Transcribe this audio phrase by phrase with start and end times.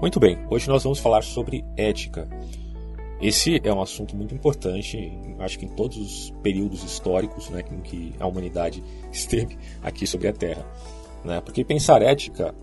[0.00, 2.28] Muito bem, hoje nós vamos falar sobre ética.
[3.20, 7.80] Esse é um assunto muito importante, acho que em todos os períodos históricos né, em
[7.80, 10.64] que a humanidade esteve aqui sobre a Terra.
[11.24, 11.40] Né?
[11.40, 12.54] Porque pensar ética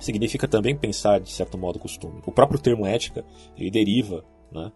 [0.00, 2.20] significa também pensar, de certo modo, costume.
[2.26, 3.24] O próprio termo ética
[3.56, 4.72] ele deriva né,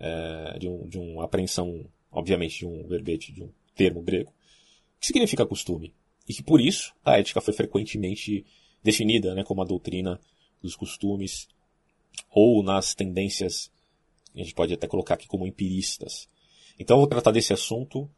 [0.00, 4.32] é, de, um, de uma apreensão, obviamente, de um verbete, de um termo grego,
[4.98, 5.92] que significa costume.
[6.26, 8.42] E que por isso a ética foi frequentemente
[8.82, 10.18] definida né, como a doutrina
[10.62, 11.48] dos costumes
[12.30, 13.70] ou nas tendências,
[14.34, 16.28] a gente pode até colocar aqui como empiristas.
[16.78, 18.10] Então eu vou tratar desse assunto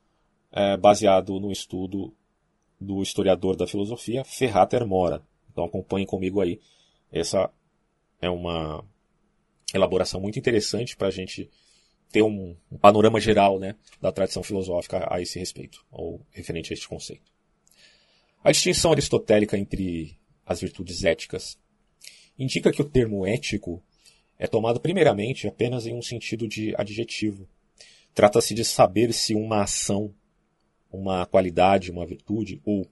[0.52, 2.14] é, baseado no estudo
[2.80, 5.22] do historiador da filosofia Ferrater Mora.
[5.50, 6.60] Então acompanhem comigo aí.
[7.10, 7.50] Essa
[8.20, 8.84] é uma
[9.72, 11.50] elaboração muito interessante para a gente
[12.10, 16.74] ter um, um, panorama geral né, da tradição filosófica a esse respeito, ou referente a
[16.74, 17.32] este conceito.
[18.42, 21.58] A distinção aristotélica entre as virtudes éticas
[22.38, 23.82] indica que o termo ético
[24.38, 27.48] é tomado primeiramente apenas em um sentido de adjetivo.
[28.14, 30.14] Trata-se de saber se uma ação,
[30.90, 32.86] uma qualidade, uma virtude ou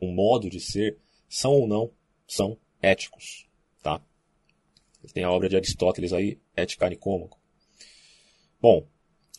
[0.00, 1.90] um modo de ser são ou não
[2.26, 3.46] são éticos,
[3.82, 4.00] tá?
[5.12, 7.38] Tem a obra de Aristóteles aí, Ética Nicômaco.
[8.60, 8.86] Bom,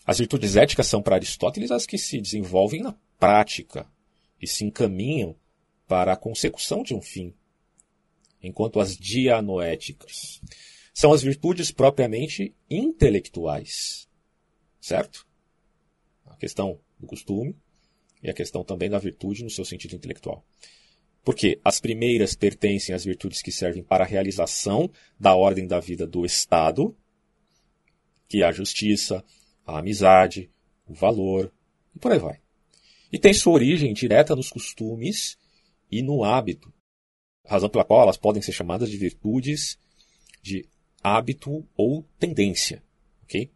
[0.06, 3.88] as virtudes éticas são para Aristóteles as que se desenvolvem na prática
[4.42, 5.36] e se encaminham
[5.88, 7.34] para a consecução de um fim,
[8.42, 10.42] enquanto as dianoéticas
[10.94, 14.08] são as virtudes propriamente intelectuais.
[14.80, 15.26] Certo?
[16.26, 17.56] A questão do costume
[18.22, 20.46] e a questão também da virtude no seu sentido intelectual.
[21.24, 26.08] Porque as primeiras pertencem às virtudes que servem para a realização da ordem da vida
[26.08, 26.96] do Estado,
[28.28, 29.24] que é a justiça,
[29.66, 30.50] a amizade,
[30.88, 31.54] o valor,
[31.96, 32.40] e por aí vai.
[33.12, 35.38] E tem sua origem direta nos costumes
[35.92, 36.74] e no hábito,
[37.52, 39.78] razão pela qual elas podem ser chamadas de virtudes
[40.42, 40.66] de
[41.04, 42.82] hábito ou tendência.
[43.24, 43.52] ok?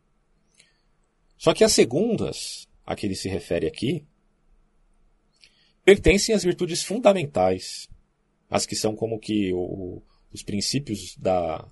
[1.37, 4.05] Só que as segundas, a que ele se refere aqui,
[5.83, 7.87] pertencem às virtudes fundamentais,
[8.49, 10.01] as que são como que o,
[10.31, 11.67] os princípios da,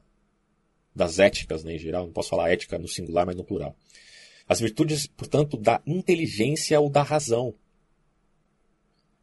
[0.95, 3.75] das éticas né, em geral, não posso falar ética no singular, mas no plural.
[4.47, 7.55] As virtudes, portanto, da inteligência ou da razão.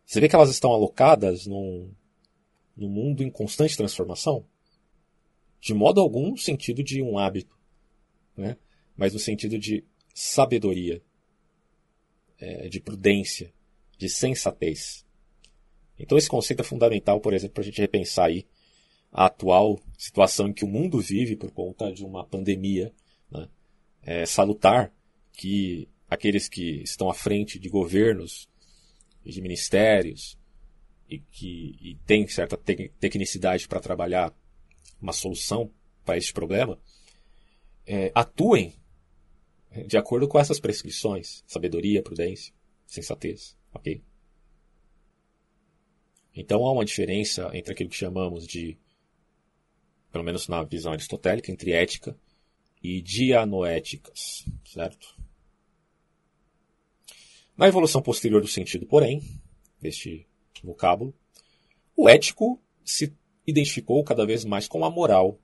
[0.06, 1.92] Você vê que elas estão alocadas num,
[2.76, 4.44] num mundo em constante transformação?
[5.60, 7.58] De modo algum sentido de um hábito,
[8.36, 8.56] né?
[8.96, 11.02] mas no sentido de sabedoria,
[12.38, 13.52] é, de prudência,
[13.98, 15.04] de sensatez.
[15.98, 18.46] Então esse conceito é fundamental, por exemplo, para a gente repensar aí
[19.12, 22.92] a atual situação em que o mundo vive por conta de uma pandemia.
[23.30, 23.48] Né?
[24.02, 24.92] É salutar
[25.32, 28.48] que aqueles que estão à frente de governos
[29.24, 30.38] e de ministérios
[31.10, 34.32] e que e têm certa tecnicidade para trabalhar
[35.02, 35.70] uma solução
[36.04, 36.78] para este problema,
[37.86, 38.72] é, atuem
[39.86, 42.54] de acordo com essas prescrições: sabedoria, prudência,
[42.86, 43.56] sensatez.
[43.74, 44.02] Ok?
[46.34, 48.78] Então há uma diferença entre aquilo que chamamos de,
[50.12, 52.16] pelo menos na visão aristotélica, entre ética
[52.82, 55.18] e dianoéticas, certo?
[57.56, 59.22] Na evolução posterior do sentido, porém,
[59.80, 60.26] deste
[60.62, 61.14] vocábulo,
[61.96, 63.12] o ético se
[63.46, 65.38] identificou cada vez mais com a moral.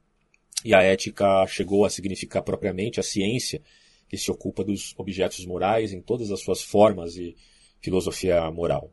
[0.65, 3.63] E a ética chegou a significar propriamente a ciência
[4.09, 7.37] que se ocupa dos objetos morais em todas as suas formas e
[7.81, 8.91] filosofia moral.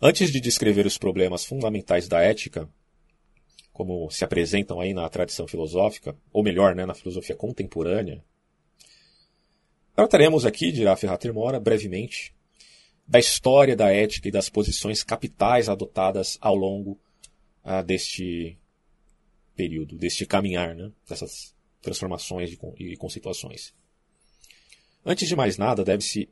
[0.00, 2.68] Antes de descrever os problemas fundamentais da ética,
[3.72, 8.22] como se apresentam aí na tradição filosófica, ou melhor, né, na filosofia contemporânea,
[9.94, 12.34] trataremos aqui, dirá Ferrater Mora, brevemente,
[13.06, 16.98] da história da ética e das posições capitais adotadas ao longo
[17.62, 18.58] ah, deste
[19.54, 20.90] período, deste caminhar, né?
[21.08, 23.72] dessas transformações e conceituações.
[25.04, 26.28] Antes de mais nada, deve-se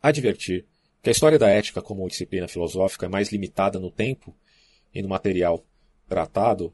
[0.00, 0.64] advertir
[1.02, 4.34] que a história da ética como disciplina filosófica é mais limitada no tempo
[4.94, 5.64] e no material
[6.08, 6.72] tratado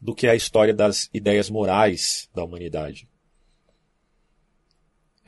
[0.00, 3.08] do que a história das ideias morais da humanidade.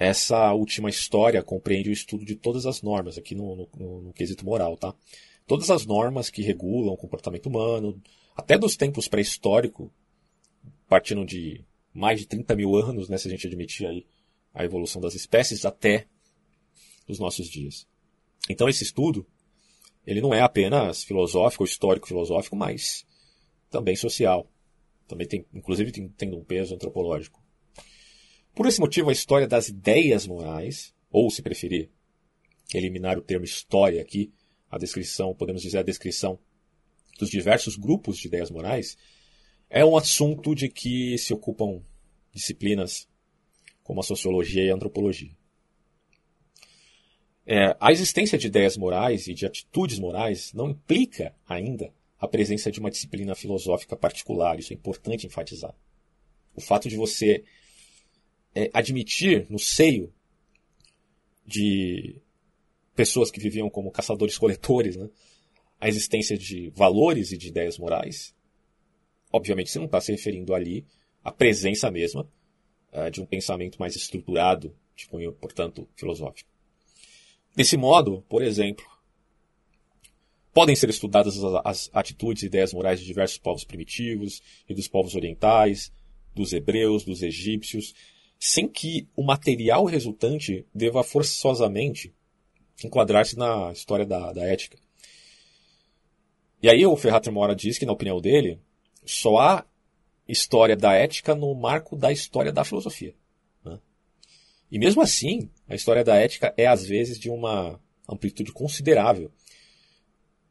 [0.04, 4.44] Essa última história compreende o estudo de todas as normas, aqui no, no, no quesito
[4.44, 4.94] moral, tá?
[5.46, 8.00] todas as normas que regulam o comportamento humano,
[8.34, 9.90] até dos tempos pré-históricos,
[10.88, 14.06] partindo de mais de 30 mil anos, né, se a gente admitir aí
[14.54, 16.06] a evolução das espécies, até
[17.06, 17.87] os nossos dias.
[18.49, 19.26] Então esse estudo,
[20.06, 23.06] ele não é apenas filosófico histórico-filosófico, mas
[23.70, 24.50] também social.
[25.06, 27.41] Também tem, inclusive, tem, tendo um peso antropológico.
[28.54, 31.90] Por esse motivo, a história das ideias morais, ou se preferir,
[32.75, 34.32] eliminar o termo história aqui,
[34.70, 36.38] a descrição, podemos dizer a descrição
[37.19, 38.96] dos diversos grupos de ideias morais,
[39.70, 41.82] é um assunto de que se ocupam
[42.32, 43.08] disciplinas
[43.82, 45.34] como a sociologia e a antropologia.
[47.44, 52.70] É, a existência de ideias morais e de atitudes morais não implica ainda a presença
[52.70, 54.58] de uma disciplina filosófica particular.
[54.58, 55.75] Isso é importante enfatizar.
[56.54, 57.43] O fato de você
[58.54, 60.12] é, admitir no seio
[61.46, 62.16] de
[62.94, 65.08] pessoas que viviam como caçadores-coletores né,
[65.81, 68.34] a existência de valores e de ideias morais,
[69.32, 70.87] obviamente você não está se referindo ali
[71.25, 72.28] à presença mesma
[72.93, 76.49] uh, de um pensamento mais estruturado, de cunho, portanto, filosófico.
[77.56, 78.84] Desse modo, por exemplo,
[80.52, 85.14] podem ser estudadas as atitudes e ideias morais de diversos povos primitivos e dos povos
[85.14, 85.93] orientais,
[86.34, 87.94] dos hebreus, dos egípcios,
[88.44, 92.12] sem que o material resultante deva forçosamente
[92.84, 94.76] enquadrar-se na história da, da ética.
[96.60, 98.60] E aí o Ferrater Mora diz que, na opinião dele,
[99.06, 99.64] só há
[100.26, 103.14] história da ética no marco da história da filosofia.
[103.64, 103.78] Né?
[104.72, 109.30] E mesmo assim, a história da ética é às vezes de uma amplitude considerável,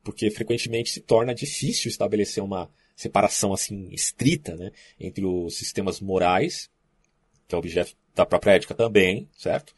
[0.02, 6.72] porque frequentemente se torna difícil estabelecer uma separação assim estrita né, entre os sistemas morais,
[7.52, 9.74] que é objeto da própria ética também, certo?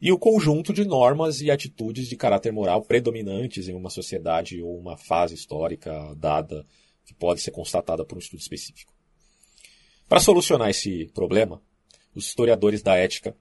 [0.00, 4.76] E o conjunto de normas e atitudes de caráter moral predominantes em uma sociedade ou
[4.78, 6.66] uma fase histórica dada
[7.04, 8.92] que pode ser constatada por um estudo específico.
[10.08, 11.62] Para solucionar esse problema,
[12.14, 13.36] os historiadores da ética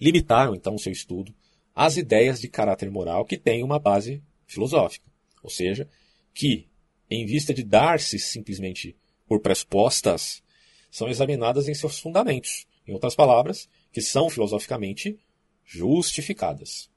[0.00, 1.34] limitaram então seu estudo
[1.74, 5.06] às ideias de caráter moral que têm uma base filosófica,
[5.42, 5.88] ou seja,
[6.34, 6.68] que,
[7.08, 10.42] em vista de dar-se simplesmente por pressupostas,
[10.90, 15.18] são examinadas em seus fundamentos, em outras palavras, que são filosoficamente
[15.64, 16.90] justificadas.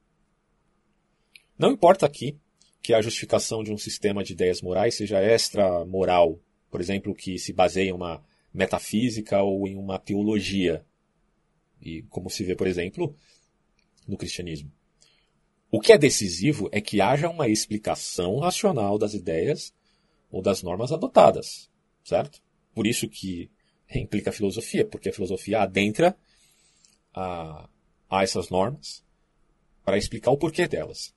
[1.58, 2.38] Não importa aqui
[2.82, 6.40] que a justificação de um sistema de ideias morais seja extra-moral,
[6.70, 10.84] por exemplo, que se baseia em uma metafísica ou em uma teologia.
[11.80, 13.14] E como se vê, por exemplo,
[14.06, 14.70] no cristianismo.
[15.70, 19.72] O que é decisivo é que haja uma explicação racional das ideias
[20.30, 21.70] ou das normas adotadas,
[22.02, 22.42] certo?
[22.74, 23.50] Por isso que
[23.98, 26.16] implica a filosofia, porque a filosofia adentra
[27.14, 27.68] a,
[28.08, 29.04] a essas normas
[29.84, 31.14] para explicar o porquê delas.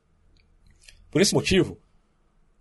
[1.12, 1.80] Por esse motivo,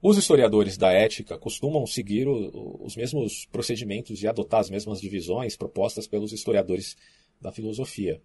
[0.01, 5.57] os historiadores da ética costumam seguir o, os mesmos procedimentos e adotar as mesmas divisões
[5.57, 6.97] propostas pelos historiadores
[7.41, 8.21] da filosofia.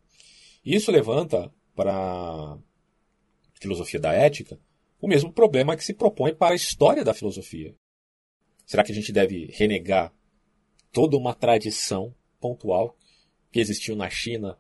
[0.66, 2.58] E isso levanta para a
[3.54, 4.60] filosofia da ética
[5.00, 7.76] o mesmo problema que se propõe para a história da filosofia.
[8.66, 10.12] Será que a gente deve renegar
[10.98, 12.98] toda uma tradição pontual
[13.52, 14.58] que existiu na China,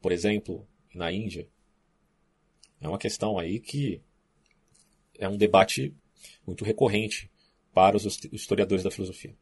[0.00, 1.50] por exemplo, e na Índia?
[2.80, 4.00] É uma questão aí que
[5.18, 5.94] é um debate
[6.46, 7.30] muito recorrente
[7.74, 9.36] para os historiadores da filosofia.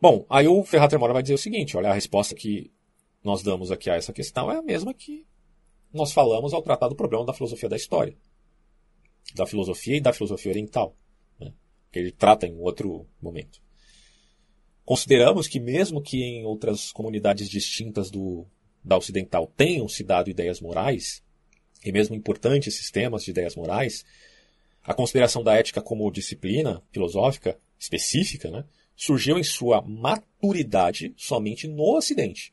[0.00, 2.72] Bom, aí o Ferrat Mora vai dizer o seguinte: olha, a resposta que
[3.22, 5.26] nós damos aqui a essa questão é a mesma que
[5.92, 8.16] nós falamos ao tratar do problema da filosofia da história,
[9.34, 10.96] da filosofia e da filosofia oriental,
[11.38, 11.52] né,
[11.92, 13.60] que ele trata em outro momento.
[14.90, 18.44] Consideramos que, mesmo que em outras comunidades distintas do,
[18.82, 21.22] da ocidental tenham se dado ideias morais,
[21.84, 24.04] e mesmo importantes sistemas de ideias morais,
[24.82, 28.64] a consideração da ética como disciplina filosófica específica né,
[28.96, 32.52] surgiu em sua maturidade somente no Ocidente.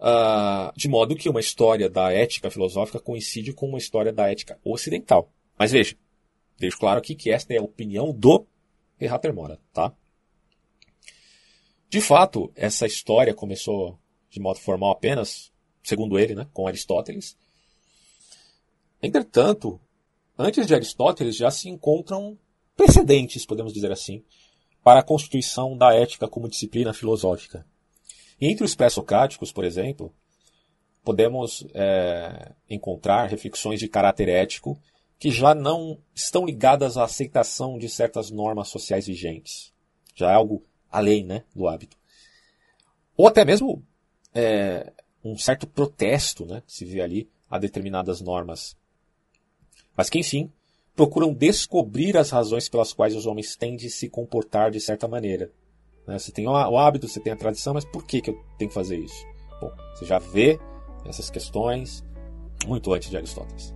[0.00, 4.58] Uh, de modo que uma história da ética filosófica coincide com uma história da ética
[4.64, 5.32] ocidental.
[5.56, 5.94] Mas veja,
[6.58, 8.44] deixo claro aqui que esta é a opinião do
[8.98, 9.94] Errater Mora, tá?
[11.92, 13.98] De fato, essa história começou
[14.30, 17.36] de modo formal apenas, segundo ele, né, com Aristóteles.
[19.02, 19.78] Entretanto,
[20.38, 22.38] antes de Aristóteles já se encontram
[22.74, 24.24] precedentes, podemos dizer assim,
[24.82, 27.66] para a constituição da ética como disciplina filosófica.
[28.40, 30.14] Entre os pré-socráticos, por exemplo,
[31.04, 34.80] podemos é, encontrar reflexões de caráter ético
[35.18, 39.74] que já não estão ligadas à aceitação de certas normas sociais vigentes.
[40.14, 41.96] Já é algo além né, do hábito.
[43.16, 43.82] Ou até mesmo
[44.34, 44.92] é,
[45.24, 48.76] um certo protesto né, que se vê ali a determinadas normas
[49.96, 50.50] mas que, enfim,
[50.94, 55.50] procuram descobrir as razões pelas quais os homens têm de se comportar de certa maneira.
[56.06, 56.18] Né?
[56.18, 58.74] Você tem o hábito, você tem a tradição, mas por que, que eu tenho que
[58.74, 59.24] fazer isso?
[59.60, 60.58] Bom, você já vê
[61.04, 62.04] essas questões
[62.66, 63.74] muito antes de Aristóteles.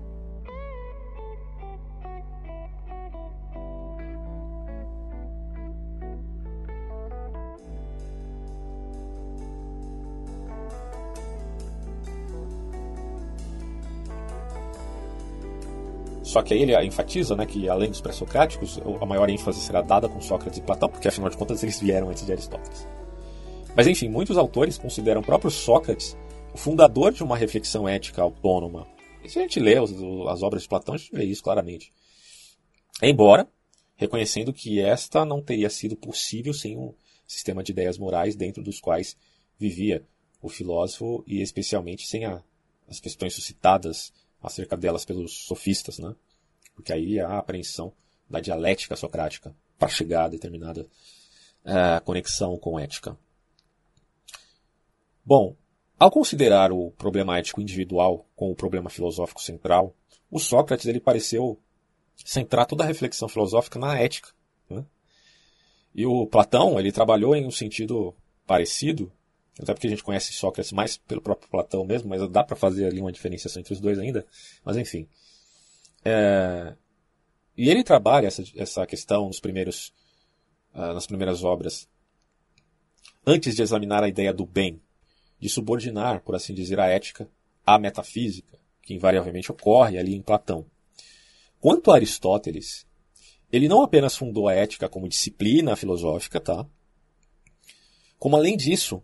[16.26, 20.08] Só que aí ele enfatiza né, que, além dos pré-socráticos, a maior ênfase será dada
[20.08, 22.84] com Sócrates e Platão, porque afinal de contas eles vieram antes de Aristóteles.
[23.76, 26.16] Mas enfim, muitos autores consideram o próprio Sócrates
[26.52, 28.88] o fundador de uma reflexão ética autônoma.
[29.22, 31.92] E se a gente lê as obras de Platão, a gente vê isso claramente.
[33.00, 33.46] Embora
[33.94, 36.92] reconhecendo que esta não teria sido possível sem um
[37.24, 39.16] sistema de ideias morais dentro dos quais
[39.56, 40.04] vivia
[40.42, 42.42] o filósofo e especialmente sem a,
[42.88, 44.12] as questões suscitadas
[44.42, 46.14] acerca delas pelos sofistas, né?
[46.74, 47.92] Porque aí há a apreensão
[48.28, 50.82] da dialética socrática para chegar a determinada
[51.64, 53.16] uh, conexão com ética.
[55.24, 55.56] Bom,
[55.98, 59.94] ao considerar o problema ético individual com o problema filosófico central,
[60.30, 61.58] o Sócrates ele pareceu
[62.24, 64.30] centrar toda a reflexão filosófica na ética.
[64.68, 64.84] Né?
[65.94, 68.14] E o Platão, ele trabalhou em um sentido
[68.46, 69.10] parecido,
[69.60, 72.86] até porque a gente conhece Sócrates mais pelo próprio Platão mesmo, mas dá para fazer
[72.86, 74.26] ali uma diferenciação entre os dois ainda.
[74.64, 75.08] Mas enfim.
[76.04, 76.74] É...
[77.56, 79.94] E ele trabalha essa, essa questão nos primeiros,
[80.74, 81.88] uh, nas primeiras obras,
[83.26, 84.80] antes de examinar a ideia do bem,
[85.40, 87.26] de subordinar, por assim dizer, a ética
[87.64, 90.66] à metafísica, que invariavelmente ocorre ali em Platão.
[91.58, 92.86] Quanto a Aristóteles,
[93.50, 96.66] ele não apenas fundou a ética como disciplina filosófica, tá?
[98.18, 99.02] Como além disso,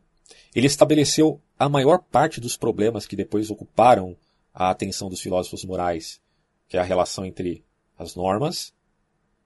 [0.55, 4.17] ele estabeleceu a maior parte dos problemas que depois ocuparam
[4.53, 6.21] a atenção dos filósofos morais,
[6.69, 7.65] que é a relação entre
[7.99, 8.75] as normas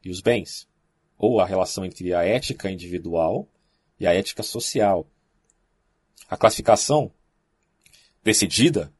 [0.04, 0.68] e os bens,
[1.18, 3.48] ou a relação entre a ética individual
[4.00, 5.06] e a ética social.
[6.28, 7.12] A classificação
[8.22, 8.92] precedida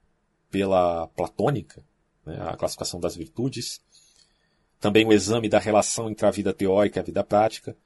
[0.51, 1.85] pela platônica,
[2.25, 3.81] né, a classificação das virtudes,
[4.79, 7.77] também o exame da relação entre a vida teórica e a vida prática,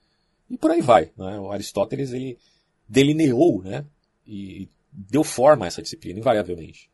[0.51, 1.13] e por aí vai.
[1.17, 1.39] Né?
[1.39, 2.39] O Aristóteles ele
[2.89, 3.87] delineou né?
[4.31, 6.91] E deu forma a essa disciplina, invariavelmente.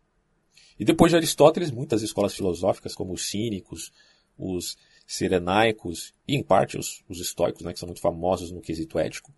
[0.79, 3.93] E depois de Aristóteles, muitas escolas filosóficas, como os cínicos,
[4.39, 4.77] os
[5.07, 9.33] serenaicos e, em parte, os, os estoicos, né, que são muito famosos no quesito ético,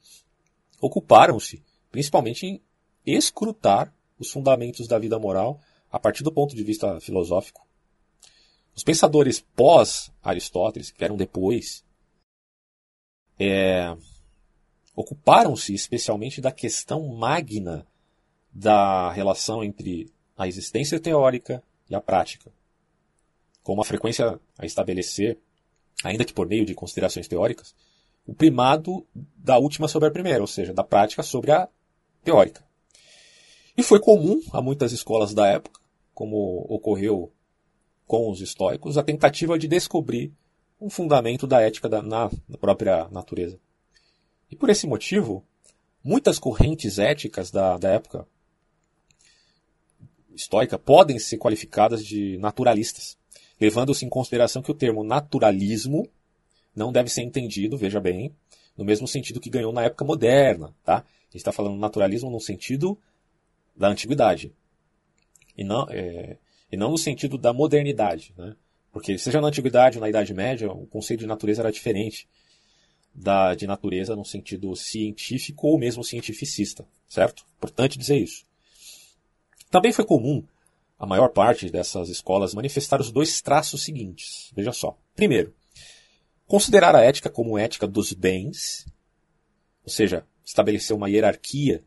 [0.81, 2.61] ocuparam-se principalmente em
[3.05, 7.69] escrutar os fundamentos da vida moral a partir do ponto de vista filosófico
[8.79, 11.85] os pensadores pós-Aristóteles, que eram depois,
[13.37, 13.93] é,
[14.99, 17.87] ocuparam-se especialmente da questão magna
[18.53, 22.51] da relação entre a existência teórica e a prática,
[23.63, 25.39] com uma frequência a estabelecer,
[26.03, 27.77] ainda que por meio de considerações teóricas,
[28.27, 31.69] o primado da última sobre a primeira, ou seja, da prática sobre a
[32.25, 32.65] teórica.
[33.77, 35.81] E foi comum a muitas escolas da época,
[36.13, 37.33] como ocorreu
[38.05, 40.33] com os estoicos a tentativa de descobrir
[40.81, 43.61] um fundamento da ética da, na, na própria natureza.
[44.51, 45.45] E por esse motivo,
[46.03, 48.27] muitas correntes éticas da, da época
[50.35, 53.19] estoica podem ser qualificadas de naturalistas,
[53.61, 56.09] levando-se em consideração que o termo naturalismo
[56.75, 58.33] não deve ser entendido, veja bem,
[58.77, 60.75] no mesmo sentido que ganhou na época moderna.
[60.85, 60.99] Tá?
[60.99, 62.97] A gente está falando naturalismo no sentido
[63.77, 64.55] da antiguidade.
[65.57, 66.39] E não, é,
[66.71, 68.55] e não no sentido da modernidade, né?
[68.93, 72.29] Porque seja na antiguidade ou na Idade Média, o conceito de natureza era diferente
[73.19, 77.45] da de natureza no sentido científico ou mesmo cientificista, certo?
[77.57, 78.45] Importante dizer isso.
[79.71, 80.45] Também foi comum
[80.99, 84.53] a maior parte dessas escolas manifestar os dois traços seguintes.
[84.55, 84.97] Veja só.
[85.15, 85.55] Primeiro,
[86.47, 88.87] considerar a ética como ética dos bens,
[89.85, 91.85] ou seja, estabelecer uma hierarquia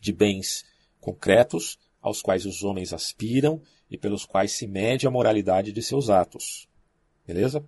[0.00, 0.64] de bens
[1.00, 6.08] concretos aos quais os homens aspiram e pelos quais se mede a moralidade de seus
[6.08, 6.66] atos.
[7.26, 7.64] Beleza?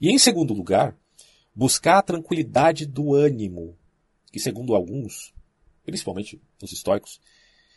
[0.00, 0.96] E em segundo lugar,
[1.58, 3.76] buscar a tranquilidade do ânimo,
[4.30, 5.34] que segundo alguns,
[5.84, 7.20] principalmente os estoicos,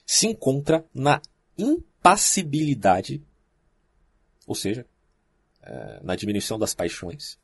[0.06, 1.20] se encontra na
[1.58, 3.24] impassibilidade,
[4.46, 4.86] ou seja,
[5.64, 7.40] é, na diminuição das paixões.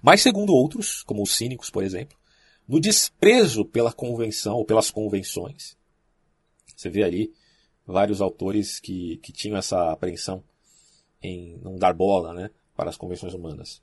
[0.00, 2.16] Mas segundo outros, como os cínicos, por exemplo,
[2.68, 5.76] no desprezo pela convenção ou pelas convenções.
[6.76, 7.34] Você vê ali
[7.84, 10.44] vários autores que, que tinham essa apreensão
[11.20, 13.82] em não dar bola né, para as convenções humanas,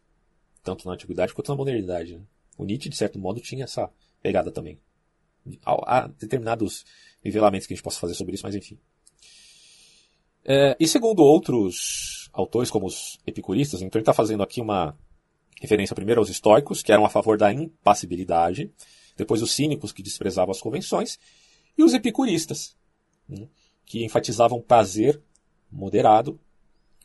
[0.66, 2.18] tanto na antiguidade quanto na modernidade.
[2.18, 2.24] Né?
[2.58, 3.90] O Nietzsche, de certo modo, tinha essa
[4.22, 4.80] pegada também.
[5.64, 6.84] Há, determinados
[7.24, 8.78] nivelamentos que a gente possa fazer sobre isso, mas enfim.
[10.44, 14.98] É, e segundo outros autores, como os epicuristas, então ele está fazendo aqui uma
[15.62, 18.72] referência primeiro aos estoicos, que eram a favor da impassibilidade,
[19.16, 21.20] depois os cínicos, que desprezavam as convenções,
[21.78, 22.76] e os epicuristas,
[23.30, 23.48] né,
[23.86, 25.22] que enfatizavam prazer
[25.72, 26.40] moderado,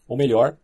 [0.09, 0.59] ou melhor,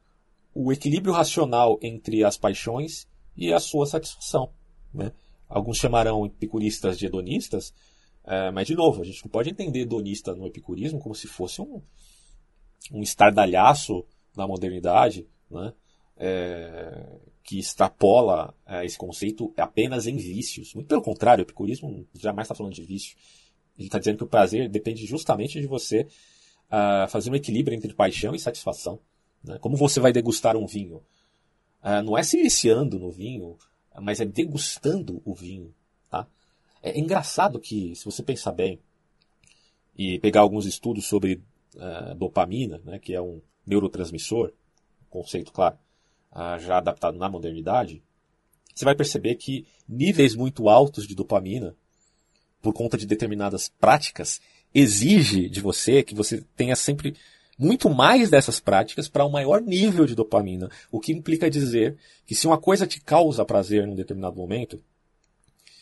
[0.58, 4.50] o equilíbrio racional entre as paixões e a sua satisfação.
[4.92, 5.12] Né?
[5.46, 7.74] Alguns chamarão epicuristas de hedonistas,
[8.24, 11.60] é, mas, de novo, a gente não pode entender hedonista no epicurismo como se fosse
[11.60, 11.82] um,
[12.90, 15.74] um estardalhaço na modernidade, né,
[16.16, 17.06] é,
[17.44, 20.74] que extrapola é, esse conceito apenas em vícios.
[20.74, 23.14] Muito pelo contrário, o epicurismo jamais está falando de vício.
[23.76, 26.06] Ele está dizendo que o prazer depende justamente de você
[26.70, 28.98] uh, fazer um equilíbrio entre paixão e satisfação.
[29.42, 29.58] Né?
[29.58, 31.02] Como você vai degustar um vinho?
[31.82, 33.56] Uh, não é se viciando no vinho,
[34.00, 35.74] mas é degustando o vinho.
[36.10, 36.26] Tá?
[36.82, 38.78] É engraçado que, se você pensar bem
[39.96, 41.42] e pegar alguns estudos sobre
[41.74, 44.52] uh, dopamina, né, que é um neurotransmissor,
[45.08, 45.78] conceito, claro,
[46.60, 48.02] já adaptado na modernidade,
[48.74, 51.74] você vai perceber que níveis muito altos de dopamina
[52.60, 54.40] por conta de determinadas práticas,
[54.74, 57.14] exige de você que você tenha sempre
[57.58, 61.96] muito mais dessas práticas para um maior nível de dopamina, o que implica dizer
[62.26, 64.82] que se uma coisa te causa prazer num determinado momento,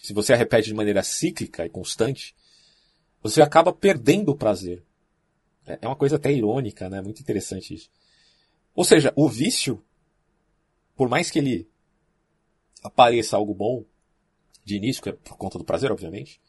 [0.02, 2.34] se você a repete de maneira cíclica e constante,
[3.22, 4.82] você acaba perdendo o prazer.
[5.66, 7.00] É, é uma coisa até irônica, né?
[7.00, 7.90] Muito interessante isso.
[8.74, 9.82] Ou seja, o vício,
[10.94, 11.66] por mais que ele
[12.82, 13.84] apareça algo bom
[14.64, 16.40] de início, que é por conta do prazer, obviamente,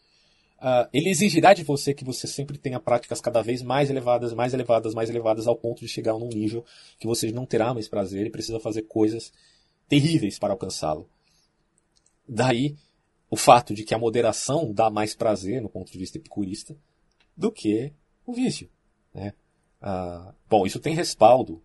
[0.65, 4.51] Uh, ele exigirá de você que você sempre tenha práticas cada vez mais elevadas, mais
[4.51, 6.65] elevadas, mais elevadas, ao ponto de chegar num nível
[6.97, 9.31] que você não terá mais prazer e precisa fazer coisas
[9.87, 11.07] terríveis para alcançá-lo.
[12.27, 12.75] Daí
[13.29, 16.75] o fato de que a moderação dá mais prazer, no ponto de vista epicurista,
[17.37, 17.93] do que
[18.25, 18.67] o vício.
[19.13, 19.35] Né?
[19.79, 21.61] Uh, bom, isso tem respaldo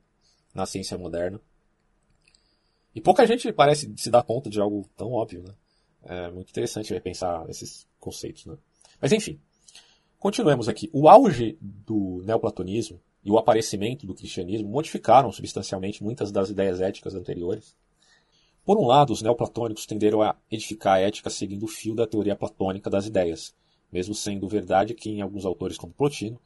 [0.52, 1.40] na ciência moderna.
[2.95, 5.42] E pouca gente parece se dar conta de algo tão óbvio.
[5.42, 5.54] Né?
[6.02, 8.45] É muito interessante repensar esses conceitos.
[8.45, 8.59] Né?
[9.00, 9.40] Mas enfim,
[10.19, 10.90] continuemos aqui.
[10.92, 17.14] O auge do neoplatonismo e o aparecimento do cristianismo modificaram substancialmente muitas das ideias éticas
[17.14, 17.75] anteriores.
[18.64, 22.37] Por um lado, os neoplatônicos tenderam a edificar a ética seguindo o fio da teoria
[22.37, 23.54] platônica das ideias,
[23.90, 26.38] mesmo sendo verdade que em alguns autores como Plotino,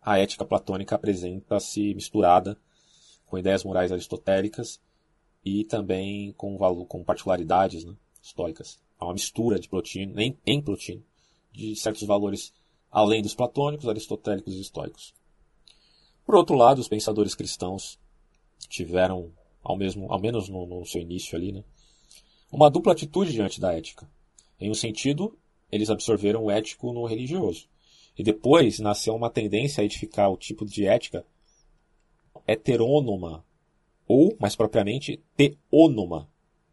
[0.00, 2.56] a ética platônica apresenta-se misturada
[3.26, 4.80] com ideias morais aristotélicas
[5.44, 8.78] e também com, com particularidades né, históricas.
[8.98, 11.02] Há uma mistura de Plotino, em, em Plotino
[11.56, 12.52] de certos valores
[12.90, 15.14] além dos platônicos, aristotélicos e estoicos.
[16.24, 17.98] Por outro lado, os pensadores cristãos
[18.68, 21.64] tiveram, ao, mesmo, ao menos no, no seu início ali, né,
[22.52, 24.08] uma dupla atitude diante da ética.
[24.60, 25.36] Em um sentido,
[25.70, 27.68] eles absorveram o ético no religioso.
[28.16, 31.24] E depois nasceu uma tendência a edificar o tipo de ética
[32.46, 33.44] heterônoma,
[34.06, 36.30] ou, mais propriamente, teônoma.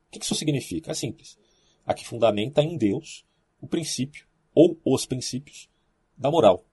[0.08, 0.92] O que isso significa?
[0.92, 1.38] É simples.
[1.86, 3.26] A que fundamenta em Deus
[3.60, 5.70] o princípio ou os princípios
[6.18, 6.64] da moral.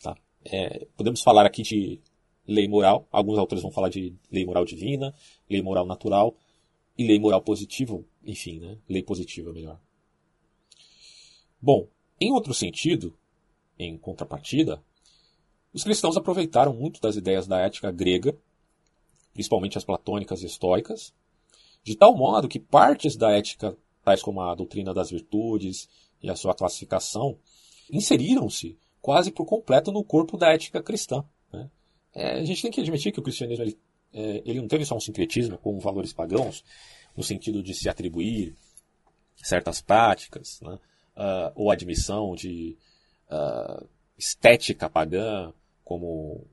[0.00, 0.16] Tá?
[0.44, 2.00] É, podemos falar aqui de
[2.46, 5.14] lei moral, alguns autores vão falar de lei moral divina,
[5.48, 6.36] lei moral natural
[6.96, 8.78] e lei moral positiva, enfim, né?
[8.88, 9.80] lei positiva melhor.
[11.60, 11.88] Bom,
[12.20, 13.16] em outro sentido,
[13.78, 14.82] em contrapartida,
[15.72, 18.36] os cristãos aproveitaram muito das ideias da ética grega,
[19.34, 21.12] principalmente as platônicas e estoicas,
[21.84, 25.88] de tal modo que partes da ética, tais como a doutrina das virtudes
[26.22, 27.38] e a sua classificação
[27.90, 31.24] inseriram-se quase por completo no corpo da ética cristã.
[31.52, 31.70] Né?
[32.14, 33.78] É, a gente tem que admitir que o cristianismo ele,
[34.12, 36.64] é, ele não teve só um sincretismo com valores pagãos,
[37.16, 38.54] no sentido de se atribuir
[39.36, 40.78] certas práticas, né?
[41.16, 42.76] uh, ou admissão de
[43.30, 43.86] uh,
[44.18, 45.52] estética pagã,
[45.84, 46.44] como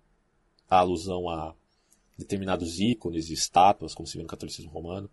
[0.70, 1.56] a alusão a
[2.18, 5.10] determinados ícones e estátuas, como se vê no catolicismo romano,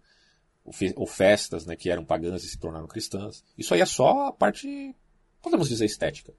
[0.94, 3.44] ou festas né, que eram pagãs e se tornaram cristãs.
[3.56, 4.94] Isso aí é só a parte,
[5.42, 6.32] podemos dizer, estética.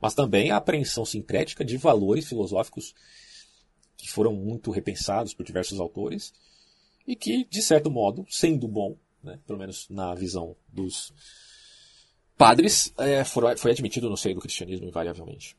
[0.00, 2.94] Mas também a apreensão sincrética de valores filosóficos
[3.96, 6.32] que foram muito repensados por diversos autores
[7.06, 11.12] e que, de certo modo, sendo bom, né, pelo menos na visão dos
[12.36, 15.56] padres, é, foi admitido no seio do cristianismo invariavelmente.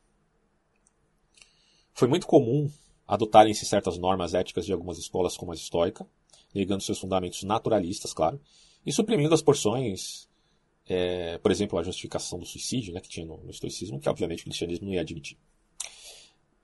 [1.93, 2.69] Foi muito comum
[3.07, 6.05] adotarem-se certas normas éticas de algumas escolas como a estoica,
[6.53, 8.39] negando seus fundamentos naturalistas, claro,
[8.85, 10.27] e suprimindo as porções,
[10.87, 14.41] é, por exemplo, a justificação do suicídio, né, que tinha no, no estoicismo, que obviamente
[14.41, 15.37] o cristianismo não ia admitir.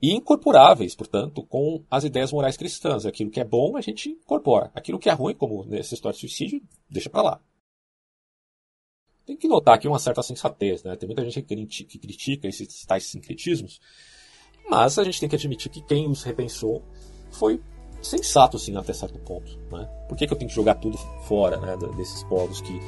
[0.02, 3.06] E incorporáveis, portanto, com as ideias morais cristãs.
[3.06, 4.70] Aquilo que é bom, a gente incorpora.
[4.76, 7.42] Aquilo que é ruim, como nessa história de suicídio, deixa para lá.
[9.26, 10.98] Tem que notar aqui uma certa sensatez, né?
[10.98, 11.42] Tem muita gente
[11.86, 13.80] que critica esses tais sincretismos,
[14.70, 16.84] mas a gente tem que admitir que quem os repensou
[17.32, 17.62] foi
[18.04, 19.58] sensato, assim, até certo ponto.
[19.72, 19.88] Né?
[20.08, 22.80] Por que, que eu tenho que jogar tudo fora né, desses povos que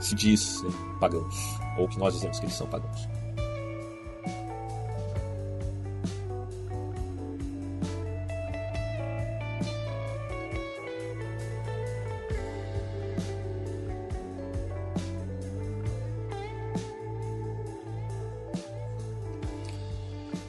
[0.00, 0.62] se diz
[1.00, 1.34] pagãos?
[1.78, 3.08] Ou que nós dizemos que eles são pagãos?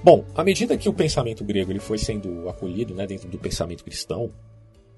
[0.02, 3.84] Bom, à medida que o pensamento grego ele foi sendo acolhido né, dentro do pensamento
[3.84, 4.34] cristão,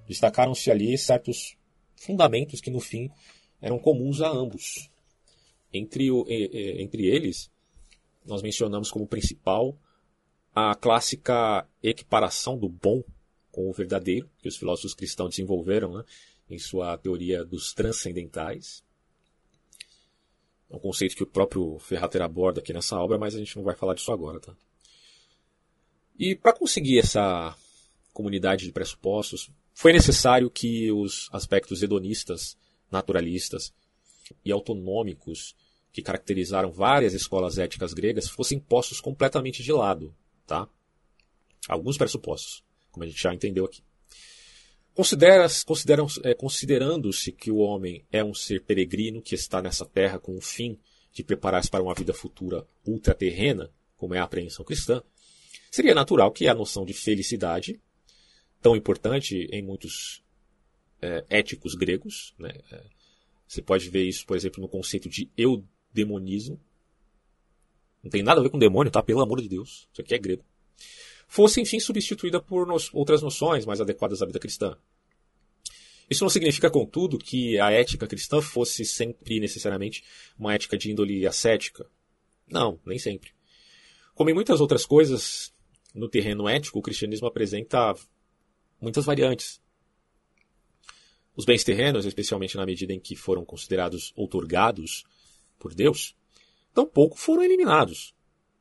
[0.07, 1.57] destacaram-se ali certos
[1.95, 3.09] fundamentos que, no fim,
[3.59, 4.91] eram comuns a ambos.
[5.73, 7.49] Entre, o, entre eles,
[8.23, 9.75] nós mencionamos como principal
[10.53, 13.03] a clássica equiparação do bom
[13.51, 16.03] com o verdadeiro, que os filósofos cristãos desenvolveram né,
[16.47, 18.83] em sua teoria dos transcendentais.
[20.69, 23.63] É um conceito que o próprio Ferrater aborda aqui nessa obra, mas a gente não
[23.63, 24.39] vai falar disso agora.
[24.39, 24.55] Tá?
[26.17, 27.55] E para conseguir essa
[28.13, 32.57] comunidade de pressupostos, foi necessário que os aspectos hedonistas,
[32.91, 33.73] naturalistas
[34.45, 35.55] e autonômicos
[35.91, 40.15] que caracterizaram várias escolas éticas gregas fossem postos completamente de lado,
[40.47, 40.67] tá?
[41.67, 43.81] Alguns pressupostos, como a gente já entendeu aqui.
[46.23, 50.41] É, Considerando-se que o homem é um ser peregrino que está nessa terra com o
[50.41, 50.77] fim
[51.13, 55.01] de preparar-se para uma vida futura ultraterrena, como é a apreensão cristã,
[55.69, 57.79] seria natural que a noção de felicidade
[58.61, 60.23] tão importante em muitos
[61.01, 62.33] é, éticos gregos.
[62.37, 62.53] Né?
[62.71, 62.83] É,
[63.47, 66.59] você pode ver isso, por exemplo, no conceito de eudemonismo.
[68.03, 69.01] Não tem nada a ver com demônio, tá?
[69.03, 69.87] Pelo amor de Deus.
[69.91, 70.43] Isso aqui é grego.
[71.27, 74.75] Fosse, enfim, substituída por no outras noções mais adequadas à vida cristã.
[76.09, 80.03] Isso não significa, contudo, que a ética cristã fosse sempre necessariamente
[80.37, 81.89] uma ética de índole ascética.
[82.49, 83.31] Não, nem sempre.
[84.21, 85.51] Como em muitas outras coisas,
[85.95, 87.95] no terreno ético, o cristianismo apresenta
[88.79, 89.59] muitas variantes.
[91.35, 95.05] Os bens terrenos, especialmente na medida em que foram considerados outorgados
[95.57, 96.15] por Deus,
[96.71, 98.13] tampouco foram eliminados,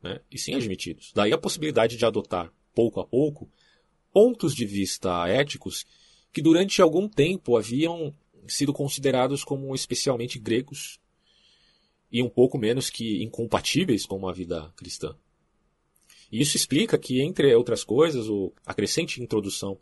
[0.02, 1.12] né, e sim admitidos.
[1.14, 3.46] Daí a possibilidade de adotar, pouco a pouco,
[4.14, 5.84] pontos de vista éticos
[6.32, 8.16] que durante algum tempo haviam
[8.48, 10.98] sido considerados como especialmente gregos
[12.10, 15.14] e um pouco menos que incompatíveis com uma vida cristã.
[16.30, 18.26] E isso explica que, entre outras coisas,
[18.64, 19.78] a crescente introdução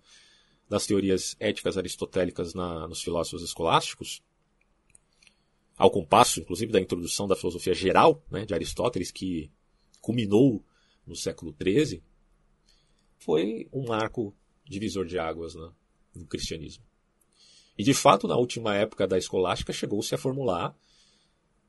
[0.69, 4.23] das teorias éticas aristotélicas na, nos filósofos escolásticos,
[5.77, 9.51] ao compasso, inclusive, da introdução da filosofia geral né, de Aristóteles, que
[10.01, 10.65] culminou
[11.07, 12.03] no século XIII,
[13.19, 14.35] foi um marco
[14.65, 15.71] divisor de águas né,
[16.15, 16.85] no cristianismo.
[17.77, 20.77] E, de fato, na última época da escolástica, chegou-se a formular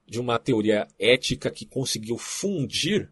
[0.07, 3.11] de uma teoria ética que conseguiu fundir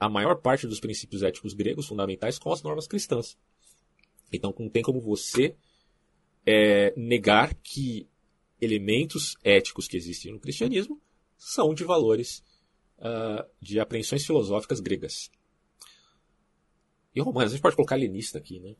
[0.00, 3.36] a maior parte dos princípios éticos gregos fundamentais com as normas cristãs.
[4.32, 5.54] Então não tem como você
[6.46, 8.08] é, negar que
[8.58, 11.00] elementos éticos que existem no cristianismo
[11.36, 12.42] são de valores
[12.98, 15.30] uh, de apreensões filosóficas gregas.
[17.14, 18.76] E romanas, a gente pode colocar helenista aqui, né?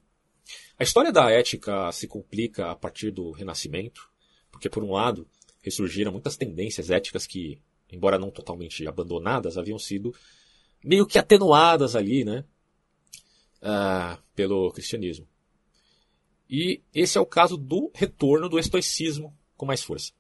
[0.79, 4.11] A história da ética se complica a partir do Renascimento,
[4.51, 5.29] porque, por um lado,
[5.63, 10.15] ressurgiram muitas tendências éticas que, embora não totalmente abandonadas, haviam sido
[10.85, 12.45] meio que atenuadas ali, né?
[13.63, 15.27] Uh, pelo cristianismo.
[16.49, 20.13] E esse é o caso do retorno do estoicismo com mais força.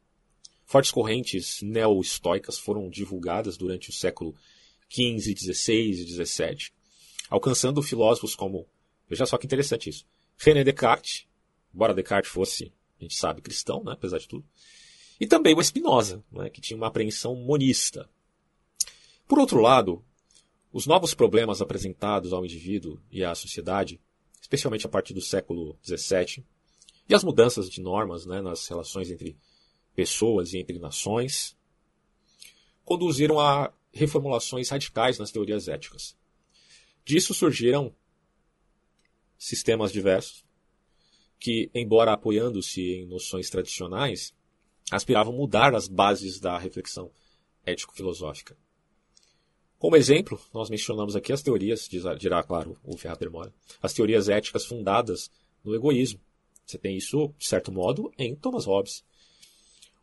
[0.64, 4.36] Fortes correntes neo-estoicas foram divulgadas durante o século
[4.88, 6.70] XV, XVI e XVII,
[7.28, 8.68] alcançando filósofos como,
[9.08, 11.26] veja só que interessante isso, René Descartes,
[11.74, 14.44] embora Descartes fosse, a gente sabe, cristão, né, apesar de tudo,
[15.20, 18.08] e também o Spinoza, né, que tinha uma apreensão monista.
[19.26, 20.04] Por outro lado,
[20.72, 24.00] os novos problemas apresentados ao indivíduo e à sociedade
[24.50, 26.44] especialmente a partir do século XVII,
[27.08, 29.38] e as mudanças de normas né, nas relações entre
[29.94, 31.56] pessoas e entre nações,
[32.84, 36.16] conduziram a reformulações radicais nas teorias éticas.
[37.04, 37.94] Disso surgiram
[39.38, 40.44] sistemas diversos
[41.38, 44.34] que, embora apoiando-se em noções tradicionais,
[44.90, 47.10] aspiravam mudar as bases da reflexão
[47.64, 48.56] ético-filosófica.
[49.80, 51.88] Como exemplo, nós mencionamos aqui as teorias,
[52.18, 55.30] dirá, claro, o Ferrater Mora, as teorias éticas fundadas
[55.64, 56.20] no egoísmo.
[56.66, 59.02] Você tem isso, de certo modo, em Thomas Hobbes.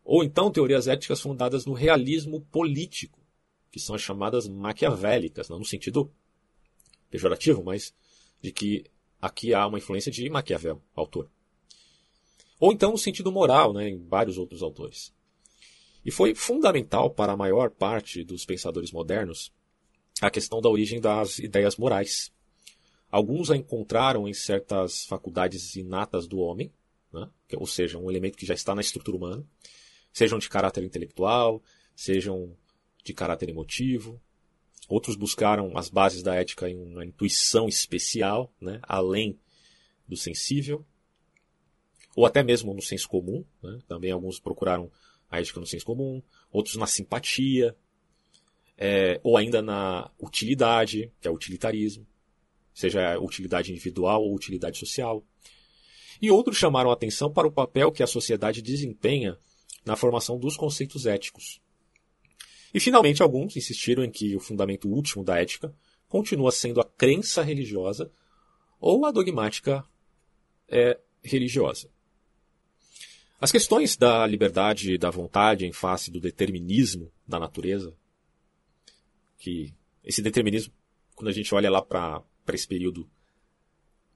[0.04, 3.20] Ou então teorias éticas fundadas no realismo político,
[3.70, 6.10] que são as chamadas maquiavélicas, não no sentido
[7.08, 7.94] pejorativo, mas
[8.42, 8.84] de que
[9.22, 11.30] aqui há uma influência de Maquiavel, autor.
[12.58, 15.14] Ou então no sentido moral, né, em vários outros autores.
[16.04, 19.52] E foi fundamental para a maior parte dos pensadores modernos
[20.20, 22.32] a questão da origem das ideias morais.
[23.10, 26.72] Alguns a encontraram em certas faculdades inatas do homem,
[27.12, 27.28] né?
[27.56, 29.46] ou seja, um elemento que já está na estrutura humana,
[30.12, 31.62] sejam de caráter intelectual,
[31.94, 32.54] sejam
[33.04, 34.20] de caráter emotivo.
[34.88, 38.80] Outros buscaram as bases da ética em uma intuição especial, né?
[38.82, 39.38] além
[40.06, 40.84] do sensível,
[42.16, 43.44] ou até mesmo no senso comum.
[43.62, 43.78] Né?
[43.86, 44.90] Também alguns procuraram
[45.30, 47.76] a ética no senso comum, outros na simpatia,
[48.78, 52.06] é, ou ainda na utilidade, que é o utilitarismo,
[52.72, 55.24] seja utilidade individual ou utilidade social.
[56.22, 59.36] e outros chamaram atenção para o papel que a sociedade desempenha
[59.84, 61.60] na formação dos conceitos éticos.
[62.72, 65.74] E finalmente alguns insistiram em que o fundamento último da ética
[66.08, 68.10] continua sendo a crença religiosa
[68.80, 69.84] ou a dogmática
[70.68, 71.88] é, religiosa.
[73.40, 77.94] As questões da liberdade e da vontade em face do determinismo da natureza,
[79.38, 79.72] que
[80.04, 80.72] esse determinismo,
[81.14, 83.08] quando a gente olha lá para esse período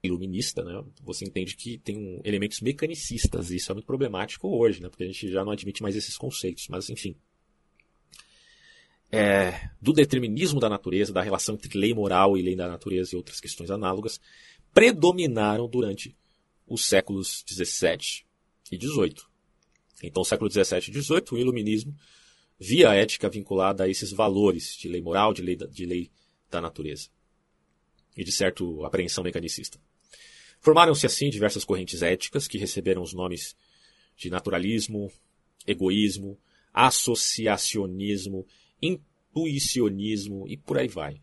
[0.02, 4.88] iluminista, né, você entende que tem elementos mecanicistas, e isso é muito problemático hoje, né,
[4.88, 7.14] porque a gente já não admite mais esses conceitos, mas enfim.
[9.10, 13.16] É, do determinismo da natureza, da relação entre lei moral e lei da natureza e
[13.16, 14.20] outras questões análogas,
[14.72, 16.16] predominaram durante
[16.66, 18.26] os séculos 17
[18.72, 19.30] e 18.
[20.02, 21.94] Então, século 17 e 18, o iluminismo
[22.62, 26.12] via a ética vinculada a esses valores de lei moral, de lei da, de lei
[26.48, 27.08] da natureza
[28.16, 29.80] e de certo apreensão mecanicista.
[30.60, 33.56] Formaram-se assim diversas correntes éticas que receberam os nomes
[34.16, 35.10] de naturalismo,
[35.66, 36.38] egoísmo,
[36.72, 38.46] associacionismo,
[38.80, 41.20] intuicionismo e por aí vai.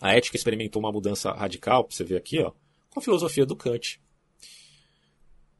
[0.00, 2.52] A ética experimentou uma mudança radical, você vê aqui, ó,
[2.88, 4.00] com a filosofia do Kant.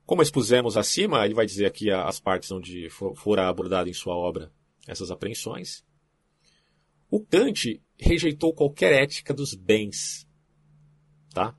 [0.06, 4.52] Como expusemos acima, ele vai dizer aqui as partes onde fora abordado em sua obra
[4.86, 5.84] essas apreensões.
[7.10, 10.26] O Kant rejeitou qualquer ética dos bens,
[11.30, 11.56] tá?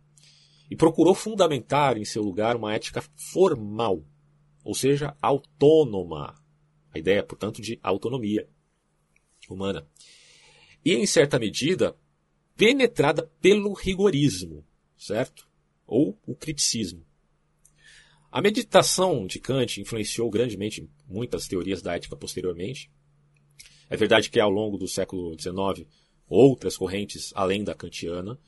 [0.73, 4.03] e procurou fundamentar em seu lugar uma ética formal,
[4.63, 6.33] ou seja, autônoma.
[6.91, 8.49] A ideia, portanto, de autonomia
[9.47, 9.87] humana.
[10.83, 11.95] E, em certa medida,
[12.55, 14.65] penetrada pelo rigorismo,
[14.97, 15.47] certo?
[15.85, 17.05] Ou o criticismo.
[18.31, 22.91] A meditação de Kant influenciou grandemente muitas teorias da ética posteriormente.
[23.89, 25.87] É verdade que ao longo do século XIX,
[26.27, 28.39] outras correntes além da kantiana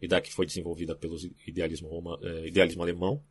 [0.00, 3.22] e da que foi desenvolvida pelo idealismo, é, idealismo alemão,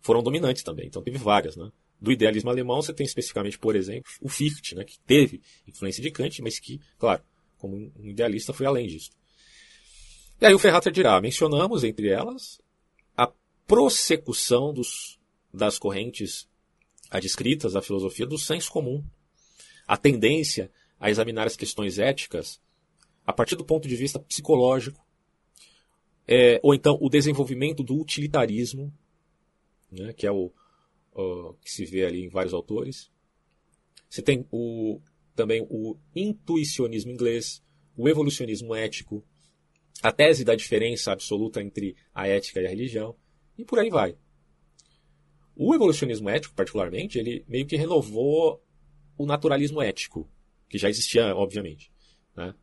[0.00, 0.86] foram dominantes também.
[0.86, 1.70] Então teve várias, né?
[2.00, 6.10] Do idealismo alemão você tem especificamente, por exemplo, o Fichte, né, que teve influência de
[6.10, 7.22] Kant, mas que, claro,
[7.56, 9.10] como um idealista foi além disso.
[10.40, 12.60] E aí o Ferrater dirá, mencionamos entre elas
[13.16, 13.32] a
[13.66, 15.18] prossecução dos,
[15.52, 16.46] das correntes
[17.10, 19.02] adscritas à filosofia do senso comum,
[19.86, 22.60] a tendência a examinar as questões éticas
[23.26, 25.04] a partir do ponto de vista psicológico,
[26.26, 28.92] é, ou então o desenvolvimento do utilitarismo,
[29.90, 30.52] né, que é o,
[31.12, 33.10] o, que se vê ali em vários autores.
[34.08, 35.00] Você tem o,
[35.34, 37.62] também o intuicionismo inglês,
[37.96, 39.24] o evolucionismo ético,
[40.02, 43.16] a tese da diferença absoluta entre a ética e a religião,
[43.56, 44.16] e por aí vai.
[45.56, 48.63] O evolucionismo ético, particularmente, ele meio que renovou
[49.16, 50.28] o naturalismo ético,
[50.68, 51.90] que já existia, obviamente.
[52.36, 52.54] Né?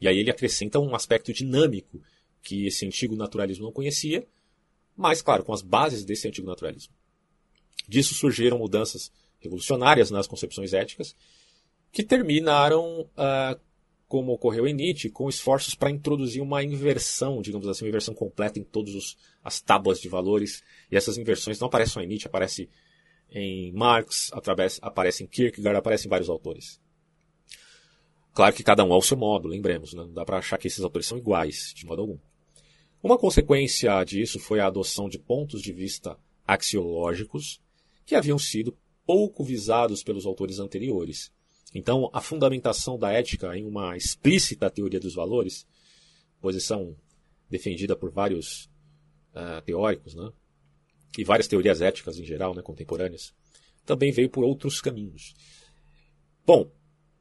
[0.00, 2.00] E aí ele acrescenta um aspecto dinâmico
[2.42, 4.26] que esse antigo naturalismo não conhecia,
[4.96, 6.94] mas, claro, com as bases desse antigo naturalismo.
[7.88, 9.10] Disso surgiram mudanças
[9.40, 11.16] revolucionárias nas concepções éticas,
[11.92, 13.60] que terminaram, uh,
[14.08, 18.58] como ocorreu em Nietzsche, com esforços para introduzir uma inversão, digamos assim, uma inversão completa
[18.58, 20.62] em todas as tábuas de valores.
[20.90, 22.68] E essas inversões não aparecem só em Nietzsche, aparecem
[23.34, 26.80] em Marx, através, aparecem em Kierkegaard, aparecem em vários autores.
[28.32, 30.02] Claro que cada um ao seu modo, lembremos, né?
[30.02, 32.18] não dá para achar que esses autores são iguais, de modo algum.
[33.02, 36.16] Uma consequência disso foi a adoção de pontos de vista
[36.46, 37.60] axiológicos
[38.06, 41.32] que haviam sido pouco visados pelos autores anteriores.
[41.74, 45.66] Então, a fundamentação da ética em uma explícita teoria dos valores,
[46.40, 46.96] posição
[47.50, 48.70] defendida por vários
[49.34, 50.32] uh, teóricos, né?
[51.18, 53.34] E várias teorias éticas em geral, né, contemporâneas,
[53.84, 55.34] também veio por outros caminhos.
[56.46, 56.70] Bom,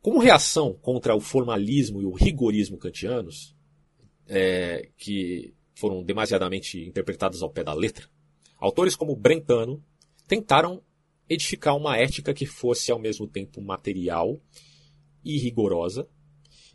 [0.02, 3.56] como reação contra o formalismo e o rigorismo kantianos,
[4.28, 8.08] é, que foram demasiadamente interpretadas ao pé da letra,
[8.58, 9.84] autores como Brentano
[10.28, 10.82] tentaram
[11.30, 14.42] edificar uma ética que fosse ao mesmo tempo material
[15.24, 16.08] e rigorosa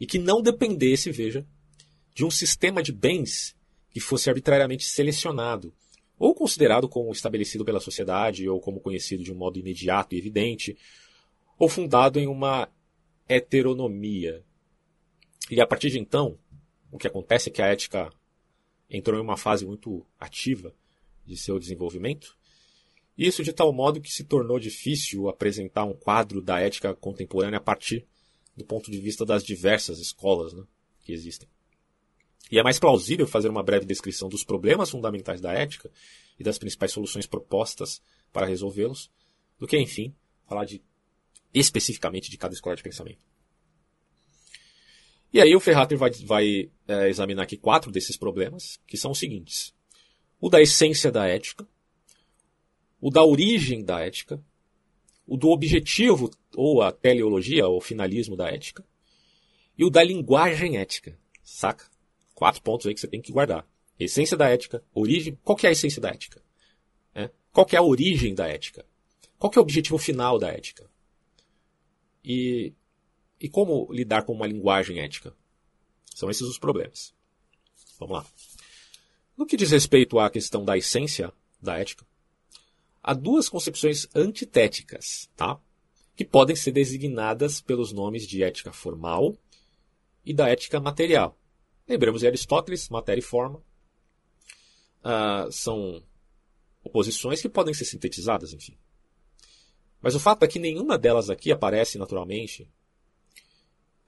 [0.01, 1.47] e que não dependesse, veja,
[2.15, 3.57] de um sistema de bens
[3.91, 5.75] que fosse arbitrariamente selecionado
[6.19, 10.77] ou considerado como estabelecido pela sociedade ou como conhecido de um modo imediato e evidente,
[11.59, 12.69] ou fundado em uma
[13.29, 14.45] heteronomia.
[15.51, 16.39] E a partir de então,
[16.91, 18.11] o que acontece é que a ética
[18.91, 20.75] entrou em uma fase muito ativa
[21.25, 22.37] de seu desenvolvimento.
[23.17, 27.63] Isso de tal modo que se tornou difícil apresentar um quadro da ética contemporânea a
[27.63, 28.07] partir
[28.57, 30.65] do ponto de vista das diversas escolas né,
[31.03, 31.49] que existem.
[32.51, 35.90] E é mais plausível fazer uma breve descrição dos problemas fundamentais da ética
[36.38, 39.11] e das principais soluções propostas para resolvê-los,
[39.59, 40.14] do que, enfim,
[40.46, 40.83] falar de
[41.53, 43.24] especificamente de cada escola de pensamento.
[45.33, 49.18] E aí o Ferrater vai, vai é, examinar aqui quatro desses problemas, que são os
[49.18, 49.74] seguintes.
[50.40, 51.66] o da essência da ética,
[53.01, 54.42] o da origem da ética,
[55.27, 58.85] o do objetivo, ou a teleologia, ou finalismo da ética,
[59.77, 61.18] e o da linguagem ética.
[61.42, 61.87] Saca?
[62.38, 63.68] Quatro pontos aí que você tem que guardar.
[63.98, 65.37] Essência da ética, origem.
[65.42, 66.40] Qual que é a essência da ética?
[67.12, 67.33] É?
[67.53, 68.87] Qual que é a origem da ética?
[69.40, 70.88] Qual que é o objetivo final da ética?
[72.24, 72.72] E,
[73.40, 75.35] e como lidar com uma linguagem ética?
[76.14, 77.12] São esses os problemas.
[77.98, 78.27] Vamos lá.
[79.37, 82.07] No que diz respeito à questão da essência da ética,
[83.03, 85.61] há duas concepções antitéticas, tá?
[86.14, 89.37] que podem ser designadas pelos nomes de ética formal
[90.24, 91.37] e da ética material.
[91.88, 93.62] Lembramos de Aristóteles, matéria e forma.
[95.01, 96.03] Uh, são
[96.85, 98.77] oposições que podem ser sintetizadas, enfim.
[100.01, 102.68] Mas o fato é que nenhuma delas aqui aparece naturalmente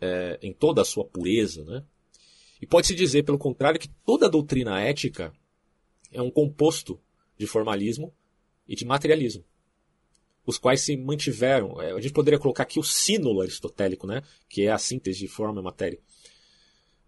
[0.01, 1.85] é, em toda a sua pureza, né?
[2.61, 5.33] E pode-se dizer, pelo contrário, que toda doutrina ética
[6.13, 7.01] é um composto
[7.39, 8.15] de formalismo
[8.69, 9.45] e de materialismo,
[10.47, 11.81] os quais se mantiveram.
[11.81, 14.23] É, a gente poderia colocar aqui o sínulo aristotélico, né?
[14.49, 15.99] que é a síntese de forma e matéria,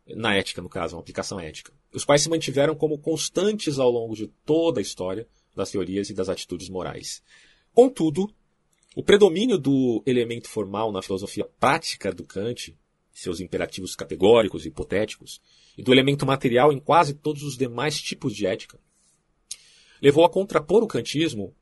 [0.07, 4.15] na ética, no caso, uma aplicação ética, os quais se mantiveram como constantes ao longo
[4.15, 7.23] de toda a história das teorias e das atitudes morais.
[7.73, 8.33] Contudo,
[8.97, 12.75] o predomínio do elemento formal na filosofia prática do Kant
[13.13, 15.41] seus imperativos categóricos e hipotéticos,
[15.77, 18.79] e do elemento material em quase todos os demais tipos de ética,
[20.01, 21.55] levou a contrapor o kantismo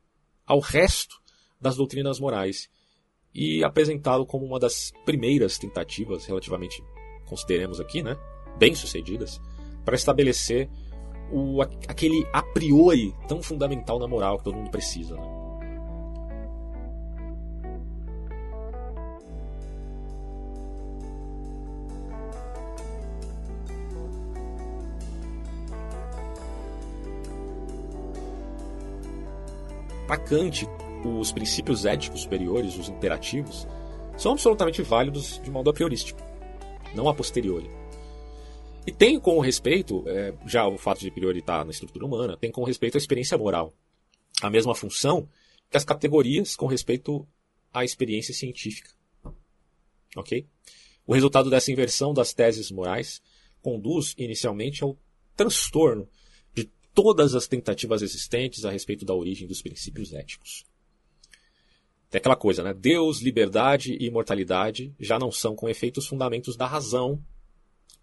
[0.45, 1.21] ao resto
[1.59, 2.69] das doutrinas morais
[3.33, 6.83] e apresentá-lo como uma das primeiras tentativas, relativamente,
[7.31, 8.17] consideremos aqui, né,
[8.57, 9.39] bem-sucedidas,
[9.85, 10.69] para estabelecer
[11.31, 15.15] o, aquele a priori tão fundamental na moral que todo mundo precisa.
[15.15, 15.41] Né?
[30.05, 30.67] Para Kant,
[31.05, 33.65] os princípios éticos superiores, os imperativos,
[34.17, 36.21] são absolutamente válidos de modo a priorístico,
[36.93, 37.69] não a posteriori.
[38.85, 42.51] E tem com respeito, é, já o fato de priori estar na estrutura humana, tem
[42.51, 43.73] com respeito à experiência moral
[44.41, 45.29] a mesma função
[45.69, 47.27] que as categorias com respeito
[47.71, 48.89] à experiência científica.
[50.15, 50.47] Ok?
[51.05, 53.21] O resultado dessa inversão das teses morais
[53.61, 54.97] conduz inicialmente ao
[55.35, 56.07] transtorno
[56.93, 60.65] todas as tentativas existentes a respeito da origem dos princípios éticos.
[62.11, 62.73] Tem aquela coisa, né?
[62.73, 67.23] Deus, liberdade e imortalidade já não são com efeitos fundamentos da razão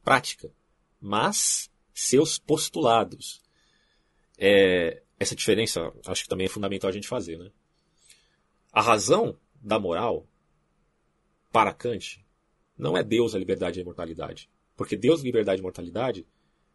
[0.02, 0.50] prática,
[0.98, 3.42] mas seus postulados.
[4.38, 7.50] É, essa diferença acho que também é fundamental a gente fazer, né?
[8.72, 10.26] A razão da moral
[11.52, 12.24] para Kant
[12.78, 14.48] não é Deus, a liberdade e a imortalidade.
[14.74, 16.26] Porque Deus, liberdade e imortalidade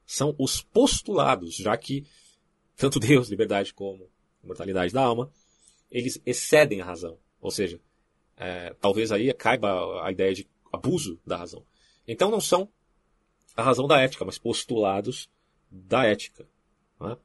[0.06, 2.06] são os postulados, já que
[2.76, 4.08] tanto Deus, liberdade como
[4.44, 5.32] imortalidade da alma,
[5.90, 7.18] eles excedem a razão.
[7.44, 7.78] Ou seja,
[8.38, 11.64] é, talvez aí caiba a ideia de abuso da razão.
[12.08, 12.70] Então não são
[13.56, 15.30] a razão da ética, mas postulados
[15.70, 16.48] da ética.
[17.02, 17.18] Né?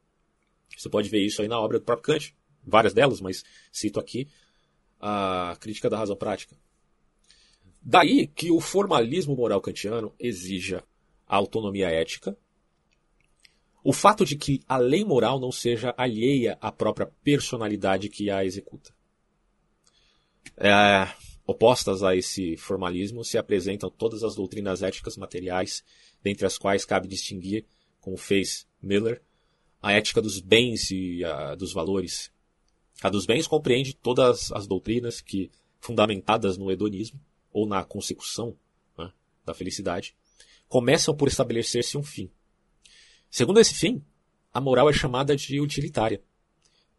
[0.76, 4.28] Você pode ver isso aí na obra do próprio Kant, várias delas, mas cito aqui
[5.00, 6.56] a crítica da razão prática.
[7.80, 10.82] Daí que o formalismo moral kantiano exija
[11.28, 12.36] a autonomia ética
[13.84, 18.44] o fato de que a lei moral não seja alheia à própria personalidade que a
[18.44, 18.92] executa.
[20.56, 21.08] É,
[21.46, 25.84] opostas a esse formalismo se apresentam todas as doutrinas éticas materiais,
[26.22, 27.64] dentre as quais cabe distinguir,
[28.00, 29.22] como fez Miller,
[29.82, 32.32] a ética dos bens e a dos valores.
[33.02, 37.20] A dos bens compreende todas as doutrinas que, fundamentadas no hedonismo
[37.52, 38.56] ou na consecução
[38.96, 39.12] né,
[39.44, 40.16] da felicidade,
[40.68, 42.30] começam por estabelecer-se um fim,
[43.30, 44.02] Segundo esse fim,
[44.52, 46.22] a moral é chamada de utilitária,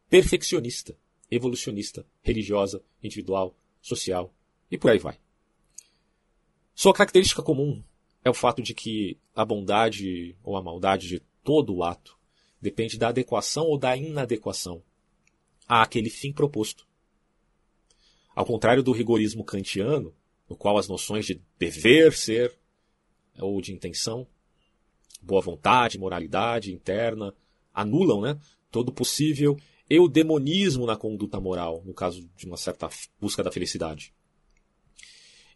[0.09, 0.95] perfeccionista,
[1.29, 4.33] evolucionista, religiosa, individual, social
[4.69, 5.17] e por aí vai.
[6.73, 7.83] Sua característica comum
[8.23, 12.17] é o fato de que a bondade ou a maldade de todo o ato
[12.61, 14.83] depende da adequação ou da inadequação
[15.67, 16.87] àquele fim proposto.
[18.35, 20.13] Ao contrário do rigorismo kantiano,
[20.47, 22.57] no qual as noções de dever ser
[23.37, 24.27] ou de intenção
[25.21, 27.33] boa vontade, moralidade interna,
[27.73, 28.39] anulam né,
[28.71, 29.57] todo possível
[29.89, 34.13] eudemonismo na conduta moral, no caso de uma certa busca da felicidade.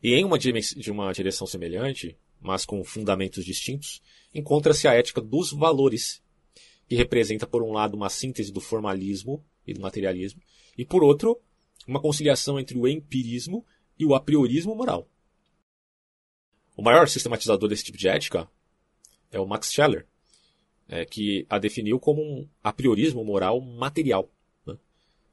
[0.02, 4.02] E em uma, de uma direção semelhante, mas com fundamentos distintos,
[4.34, 6.22] encontra-se a ética dos valores,
[6.88, 10.42] que representa, por um lado, uma síntese do formalismo e do materialismo,
[10.78, 11.40] e, por outro,
[11.88, 13.66] uma conciliação entre o empirismo
[13.98, 15.08] e o apriorismo moral.
[16.76, 18.50] O maior sistematizador desse tipo de ética
[19.32, 20.08] é o Max Scheller,
[20.88, 24.30] é, que a definiu como um apriorismo moral material.
[24.66, 24.78] Né?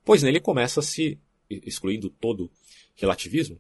[0.04, 2.50] Pois nele começa se, excluindo todo
[2.94, 3.58] relativismo,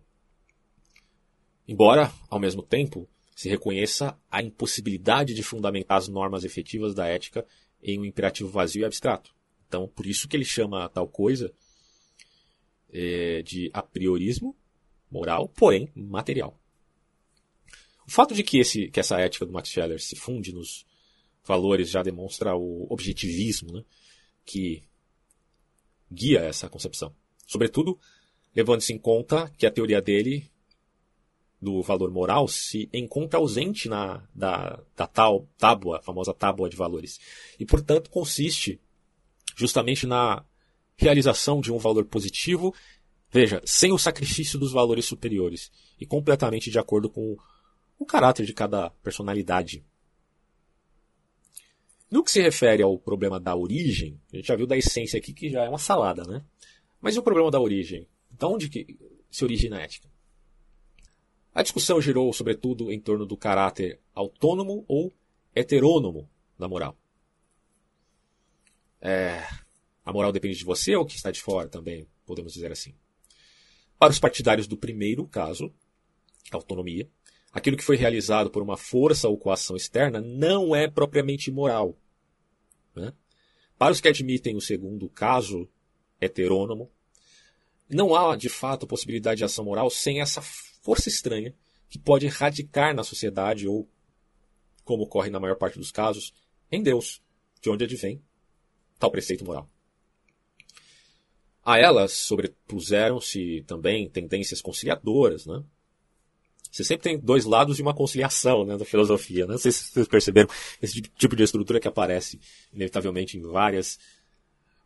[1.66, 7.46] embora, ao mesmo tempo, se reconheça a impossibilidade de fundamentar as normas efetivas da ética
[7.82, 9.34] em um imperativo vazio e abstrato.
[9.66, 11.52] Então, por isso que ele chama tal coisa
[12.92, 14.54] é, de apriorismo
[15.10, 16.58] moral, porém material.
[18.06, 20.84] O fato de que, esse, que essa ética do Max Scheller se funde nos
[21.50, 23.84] valores já demonstra o objetivismo né,
[24.44, 24.84] que
[26.10, 27.12] guia essa concepção.
[27.44, 27.98] Sobretudo,
[28.54, 30.48] levando-se em conta que a teoria dele
[31.60, 36.76] do valor moral se encontra ausente na da, da tal tábua, a famosa tábua de
[36.76, 37.18] valores.
[37.58, 38.80] E, portanto, consiste
[39.56, 40.44] justamente na
[40.96, 42.72] realização de um valor positivo,
[43.28, 47.36] veja, sem o sacrifício dos valores superiores e completamente de acordo com
[47.98, 49.84] o caráter de cada personalidade.
[52.10, 55.32] No que se refere ao problema da origem, a gente já viu da essência aqui
[55.32, 56.44] que já é uma salada, né?
[57.00, 58.06] Mas e o problema da origem?
[58.30, 58.98] De onde que
[59.30, 60.10] se origina a ética?
[61.54, 65.12] A discussão girou, sobretudo, em torno do caráter autônomo ou
[65.54, 66.96] heterônomo da moral.
[69.00, 69.42] É,
[70.04, 72.94] a moral depende de você ou que está de fora também, podemos dizer assim.
[73.98, 75.72] Para os partidários do primeiro caso,
[76.50, 77.08] autonomia,
[77.52, 81.96] aquilo que foi realizado por uma força ou coação externa não é propriamente moral.
[82.94, 83.12] Né?
[83.78, 85.68] Para os que admitem o segundo caso,
[86.20, 86.90] heterônomo,
[87.88, 91.54] não há de fato possibilidade de ação moral sem essa força estranha
[91.88, 93.88] que pode radicar na sociedade ou,
[94.84, 96.32] como ocorre na maior parte dos casos,
[96.70, 97.20] em Deus,
[97.60, 98.22] de onde advém
[98.98, 99.68] tal preceito moral.
[101.64, 105.64] A elas sobrepuseram-se também tendências conciliadoras, né?
[106.70, 109.46] Você sempre tem dois lados de uma conciliação né, da filosofia.
[109.46, 109.52] Né?
[109.52, 110.48] Não sei se vocês perceberam
[110.80, 112.38] esse tipo de estrutura que aparece,
[112.72, 113.98] inevitavelmente, em várias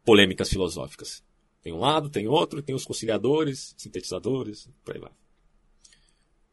[0.04, 1.22] polêmicas filosóficas.
[1.62, 5.12] Tem um lado, tem outro, tem os conciliadores, sintetizadores, por aí vai.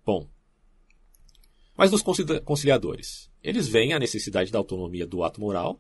[0.06, 0.28] Bom,
[1.78, 2.04] mas dos
[2.44, 5.80] conciliadores, eles veem a necessidade da autonomia do ato moral,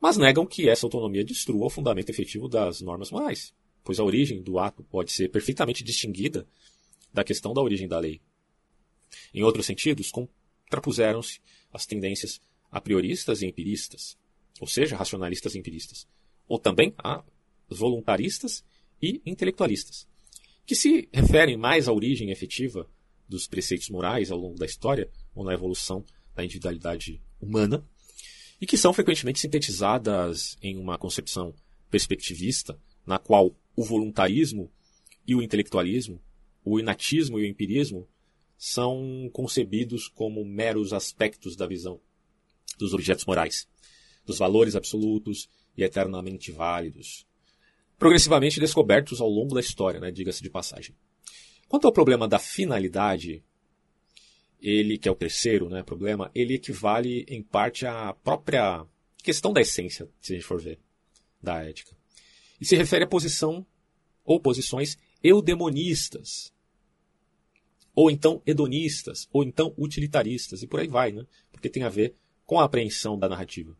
[0.00, 3.52] mas negam que essa autonomia destrua o fundamento efetivo das normas morais,
[3.82, 6.46] pois a origem do ato pode ser perfeitamente distinguida
[7.12, 8.20] da questão da origem da lei.
[9.32, 11.40] Em outros sentidos, contrapuseram-se
[11.72, 14.16] as tendências a prioristas e empiristas,
[14.60, 16.06] ou seja, racionalistas e empiristas,
[16.46, 17.24] ou também a
[17.68, 18.64] voluntaristas
[19.00, 20.06] e intelectualistas,
[20.66, 22.88] que se referem mais à origem efetiva
[23.28, 26.04] dos preceitos morais ao longo da história ou na evolução
[26.34, 27.86] da individualidade humana,
[28.60, 31.54] e que são frequentemente sintetizadas em uma concepção
[31.90, 34.70] perspectivista, na qual o voluntarismo
[35.26, 36.20] e o intelectualismo,
[36.64, 38.08] o inatismo e o empirismo
[38.58, 42.00] são concebidos como meros aspectos da visão
[42.76, 43.68] dos objetos morais,
[44.26, 47.24] dos valores absolutos e eternamente válidos,
[47.96, 50.94] progressivamente descobertos ao longo da história, né, diga-se de passagem.
[51.68, 53.44] Quanto ao problema da finalidade,
[54.60, 58.84] ele, que é o terceiro né, problema, ele equivale em parte à própria
[59.22, 60.78] questão da essência, se a gente for ver,
[61.42, 61.96] da ética.
[62.60, 63.64] E se refere à posição
[64.24, 66.52] ou posições eudemonistas,
[67.98, 71.26] ou então hedonistas, ou então utilitaristas, e por aí vai, né?
[71.50, 72.14] porque tem a ver
[72.46, 73.76] com a apreensão da narrativa,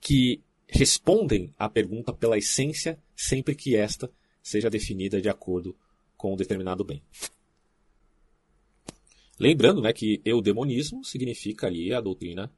[0.00, 4.10] que respondem à pergunta pela essência sempre que esta
[4.42, 5.76] seja definida de acordo
[6.16, 7.02] com um determinado bem.
[9.38, 12.50] Lembrando né, que eudemonismo significa ali a doutrina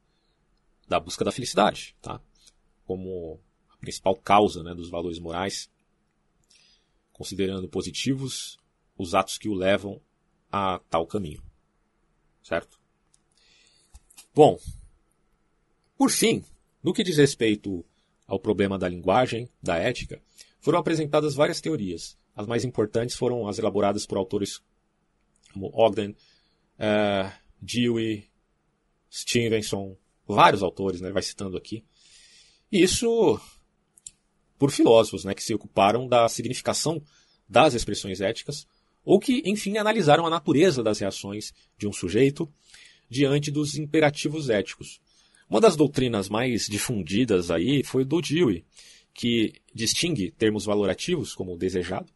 [0.87, 2.21] da busca da felicidade, tá?
[2.85, 5.69] como a principal causa né, dos valores morais,
[7.11, 8.57] considerando positivos
[8.97, 10.01] os atos que o levam
[10.51, 11.41] a tal caminho.
[12.43, 12.79] Certo?
[14.33, 14.59] Bom,
[15.97, 16.43] por fim,
[16.83, 17.85] no que diz respeito
[18.27, 20.21] ao problema da linguagem, da ética,
[20.59, 24.61] foram apresentadas várias teorias, as mais importantes foram as elaboradas por autores
[25.51, 27.31] como Ogden, uh,
[27.61, 28.29] Dewey,
[29.11, 31.83] Stevenson, vários autores, né, vai citando aqui.
[32.71, 33.39] E isso
[34.57, 37.01] por filósofos né, que se ocuparam da significação
[37.49, 38.65] das expressões éticas,
[39.03, 42.51] ou que, enfim, analisaram a natureza das reações de um sujeito
[43.09, 45.01] diante dos imperativos éticos.
[45.49, 48.63] Uma das doutrinas mais difundidas aí foi do Dewey,
[49.13, 52.11] que distingue termos valorativos, como desejado,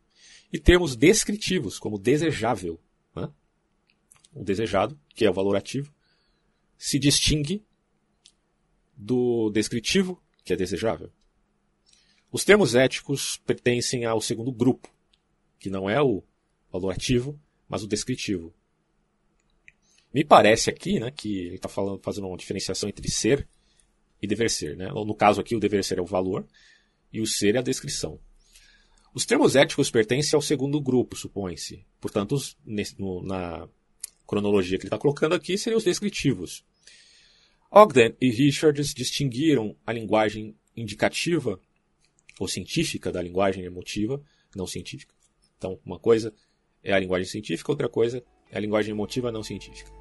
[0.54, 2.80] e termos descritivos, como desejável.
[3.16, 3.30] Né?
[4.34, 5.94] O desejado, que é o valorativo,
[6.78, 7.62] se distingue
[8.96, 11.12] do descritivo, que é desejável.
[12.32, 14.90] Os termos éticos pertencem ao segundo grupo,
[15.60, 16.24] que não é o
[16.80, 18.54] valorativo, mas o descritivo.
[20.14, 23.48] Me parece aqui né, que ele está fazendo uma diferenciação entre ser
[24.22, 24.78] e dever ser.
[24.78, 24.88] Né?
[24.88, 26.46] No caso aqui, o dever ser é o valor
[27.12, 28.20] e o ser é a descrição.
[29.14, 31.86] Os termos éticos pertencem ao segundo grupo, supõe-se.
[32.02, 33.68] Portanto, na
[34.28, 36.66] cronologia que ele está colocando aqui, seriam os descritivos.
[37.72, 41.60] Ogden e Richards distinguiram a linguagem indicativa
[42.40, 44.22] ou científica da linguagem emotiva,
[44.56, 45.14] não científica.
[45.58, 46.34] Então, uma coisa
[46.86, 49.92] é a linguagem científica, outra coisa é a linguagem emotiva não científica.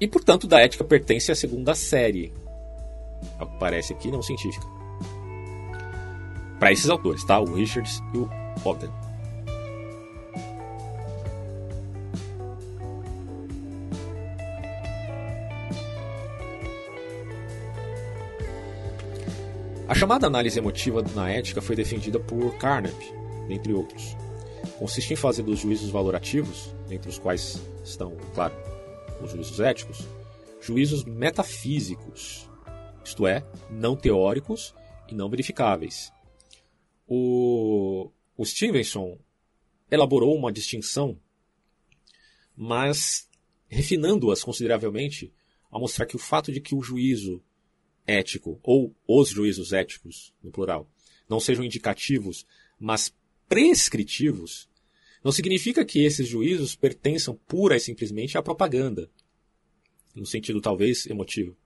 [0.00, 2.32] E, portanto, da ética pertence à segunda série,
[3.38, 4.66] ao que parece aqui, não científica
[6.58, 7.38] para esses autores, tá?
[7.38, 8.30] O Richards e o
[8.64, 8.90] Ogden.
[19.88, 22.92] A chamada análise emotiva na ética foi defendida por Carnap,
[23.48, 24.16] dentre outros.
[24.78, 28.54] Consiste em fazer dos juízos valorativos, dentre os quais estão, claro,
[29.22, 30.06] os juízos éticos,
[30.60, 32.48] juízos metafísicos,
[33.04, 34.74] isto é, não teóricos
[35.08, 36.12] e não verificáveis,
[37.06, 39.18] o, o Stevenson
[39.90, 41.18] elaborou uma distinção,
[42.54, 43.28] mas
[43.68, 45.32] refinando-as consideravelmente
[45.70, 47.42] ao mostrar que o fato de que o juízo
[48.06, 50.88] ético, ou os juízos éticos, no plural,
[51.28, 52.46] não sejam indicativos,
[52.78, 53.14] mas
[53.48, 54.68] prescritivos,
[55.22, 59.10] não significa que esses juízos pertençam pura e simplesmente à propaganda,
[60.14, 61.56] no sentido talvez emotivo.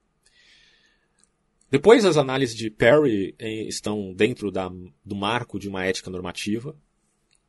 [1.71, 4.69] Depois, as análises de Perry eh, estão dentro da,
[5.05, 6.77] do marco de uma ética normativa,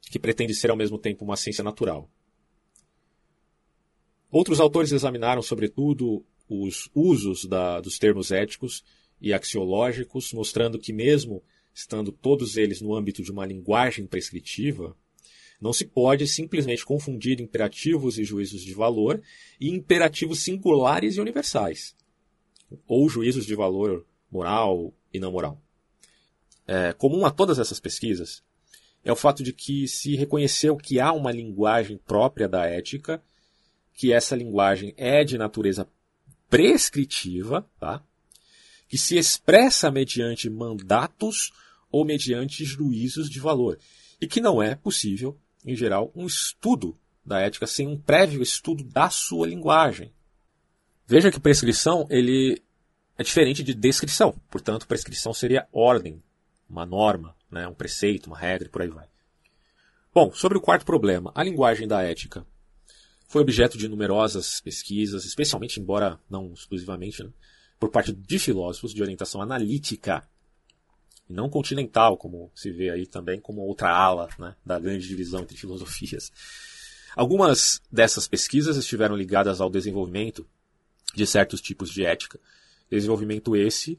[0.02, 2.10] que pretende ser ao mesmo tempo uma ciência natural.
[4.30, 8.84] Outros autores examinaram, sobretudo, os usos da, dos termos éticos
[9.20, 11.44] e axiológicos, mostrando que, mesmo
[11.74, 14.96] estando todos eles no âmbito de uma linguagem prescritiva,
[15.60, 19.22] não se pode simplesmente confundir imperativos e juízos de valor
[19.60, 21.96] e imperativos singulares e universais,
[22.88, 25.62] ou juízos de valor moral e não moral.
[26.68, 28.44] É, comum a todas essas pesquisas
[29.04, 33.22] é o fato de que se reconheceu que há uma linguagem própria da ética,
[33.94, 35.88] que essa linguagem é de natureza
[36.50, 38.04] prescritiva, tá?
[38.92, 41.54] Que se expressa mediante mandatos
[41.90, 43.80] ou mediante juízos de valor,
[44.20, 48.84] e que não é possível, em geral, um estudo da ética sem um prévio estudo
[48.84, 50.12] da sua linguagem.
[51.08, 52.62] Veja que prescrição ele
[53.18, 54.36] é diferente de descrição.
[54.50, 56.22] Portanto, prescrição seria ordem,
[56.70, 59.08] uma norma, né, um preceito, uma regra e por aí vai.
[60.14, 62.46] Bom, sobre o quarto problema, a linguagem da ética
[63.26, 67.30] foi objeto de numerosas pesquisas, especialmente, embora não exclusivamente, né,
[67.82, 70.24] por parte de filósofos de orientação analítica
[71.28, 75.42] e não continental, como se vê aí também como outra ala né, da grande divisão
[75.42, 76.32] entre filosofias.
[77.16, 80.48] Algumas dessas pesquisas estiveram ligadas ao desenvolvimento
[81.16, 82.40] de certos tipos de ética,
[82.88, 83.98] Desenvolvimento esse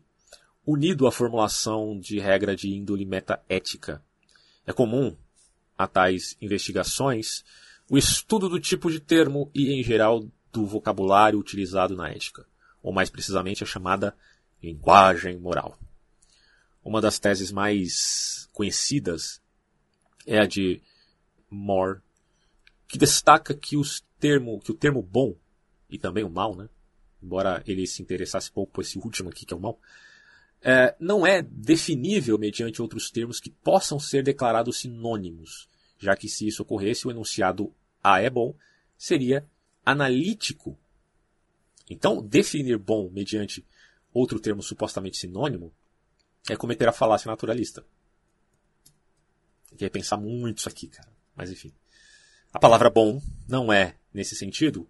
[0.65, 4.05] unido à formulação de regra de índole metaética.
[4.65, 5.17] É comum
[5.77, 7.43] a tais investigações
[7.91, 12.47] o estudo do tipo de termo e, em geral, do vocabulário utilizado na ética,
[12.83, 14.17] ou mais precisamente a chamada
[14.63, 15.79] linguagem moral.
[16.85, 19.41] Uma das teses mais conhecidas
[20.27, 20.81] é a de
[21.51, 22.01] Moore,
[22.89, 25.35] que destaca que, os termo, que o termo bom
[25.89, 26.69] e também o mal, né,
[27.23, 29.79] embora ele se interessasse pouco por esse último aqui, que é o mal,
[30.63, 35.69] é, não é definível mediante outros termos que possam ser declarados sinônimos,
[35.99, 37.73] já que se isso ocorresse, o enunciado
[38.03, 38.55] A é bom
[38.97, 39.47] seria
[39.85, 40.79] analítico.
[41.93, 43.67] Então, definir bom mediante
[44.13, 45.73] outro termo supostamente sinônimo
[46.49, 47.85] é cometer a falácia naturalista.
[49.69, 51.09] Tem que pensar muito isso aqui, cara.
[51.37, 51.73] Mas enfim.
[52.53, 54.89] A palavra bom não é, nesse sentido,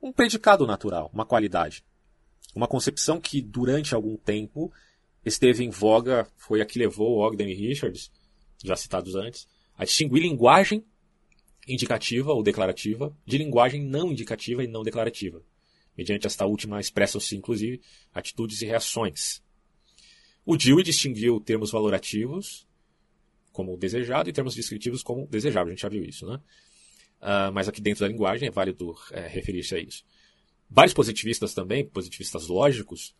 [0.00, 1.84] um predicado natural, uma qualidade.
[2.54, 4.72] Uma concepção que, durante algum tempo,
[5.24, 8.10] esteve em voga, foi a que levou Ogden e Richards,
[8.62, 10.84] já citados antes, a distinguir linguagem
[11.68, 15.42] indicativa ou declarativa de linguagem não indicativa e não declarativa.
[15.96, 17.80] Mediante esta última expressam-se, inclusive,
[18.14, 19.42] atitudes e reações.
[20.44, 22.66] O Dewey distinguiu termos valorativos
[23.52, 25.68] como desejado e termos descritivos como desejável.
[25.68, 26.40] A gente já viu isso, né?
[27.20, 30.04] Uh, mas aqui dentro da linguagem é válido é, referir-se a isso.
[30.68, 33.14] Vários positivistas também, positivistas lógicos,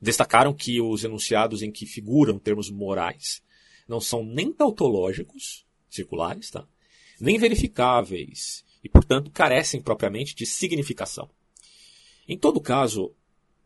[0.00, 3.42] destacaram que os enunciados em que figuram termos morais
[3.86, 6.66] não são nem tautológicos, circulares, tá?
[7.20, 11.30] nem verificáveis, e, portanto, carecem propriamente de significação.
[12.26, 13.14] Em todo caso,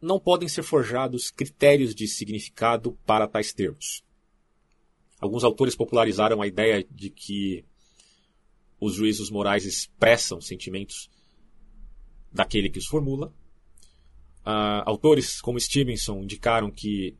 [0.00, 4.02] não podem ser forjados critérios de significado para tais termos.
[5.20, 7.64] Alguns autores popularizaram a ideia de que
[8.80, 11.10] os juízos morais expressam sentimentos
[12.32, 13.34] daquele que os formula.
[14.40, 17.16] Uh, autores como Stevenson indicaram que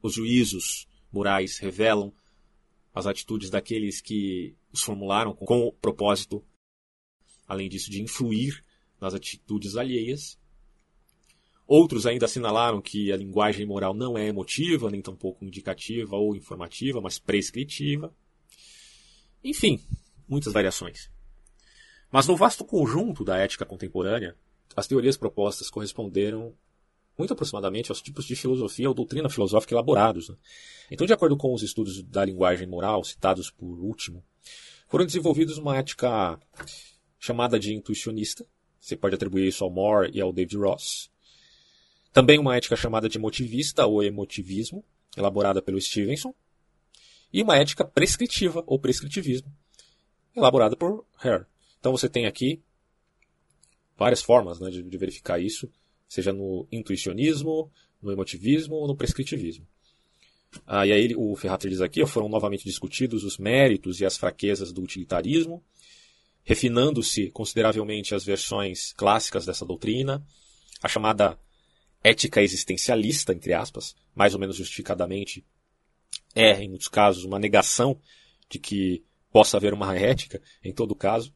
[0.00, 2.12] os juízos morais revelam
[2.94, 6.44] as atitudes daqueles que os formularam com, o propósito,
[7.46, 8.64] além disso, de influir
[9.00, 10.38] nas atitudes alheias.
[11.72, 17.00] Outros ainda assinalaram que a linguagem moral não é emotiva, nem tampouco indicativa ou informativa,
[17.00, 18.12] mas prescritiva.
[19.44, 19.80] Enfim,
[20.26, 21.08] muitas variações.
[22.10, 24.36] Mas no vasto conjunto da ética contemporânea,
[24.74, 26.52] as teorias propostas corresponderam
[27.16, 30.28] muito aproximadamente aos tipos de filosofia ou doutrina filosófica elaborados.
[30.28, 30.36] Né?
[30.90, 34.24] Então, de acordo com os estudos da linguagem moral, citados por último,
[34.88, 36.36] foram desenvolvidos uma ética
[37.16, 38.44] chamada de intuicionista.
[38.80, 41.08] Você pode atribuir isso ao Moore e ao David Ross.
[42.12, 44.84] Também uma ética chamada de emotivista ou emotivismo,
[45.16, 46.34] elaborada pelo Stevenson.
[47.32, 49.52] E uma ética prescritiva ou prescritivismo,
[50.34, 51.46] elaborada por Hare.
[51.78, 52.60] Então você tem aqui
[53.96, 55.70] várias formas né, de, de verificar isso
[56.10, 57.70] seja no intuicionismo,
[58.02, 59.64] no emotivismo ou no prescritivismo.
[60.66, 64.72] Ah, e aí o Ferrater diz aqui, foram novamente discutidos os méritos e as fraquezas
[64.72, 65.62] do utilitarismo,
[66.42, 70.20] refinando-se consideravelmente as versões clássicas dessa doutrina,
[70.82, 71.38] a chamada
[72.02, 75.44] ética existencialista, entre aspas, mais ou menos justificadamente,
[76.34, 78.00] é, em muitos casos, uma negação
[78.48, 81.32] de que possa haver uma ética, em todo caso,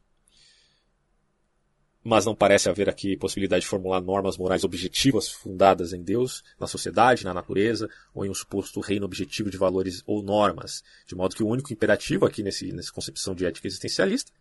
[2.03, 6.67] mas não parece haver aqui possibilidade de formular normas morais objetivas fundadas em Deus, na
[6.67, 10.83] sociedade, na natureza, ou em um suposto reino objetivo de valores ou normas.
[11.07, 14.31] De modo que o único imperativo aqui nesse, nessa concepção de ética existencialista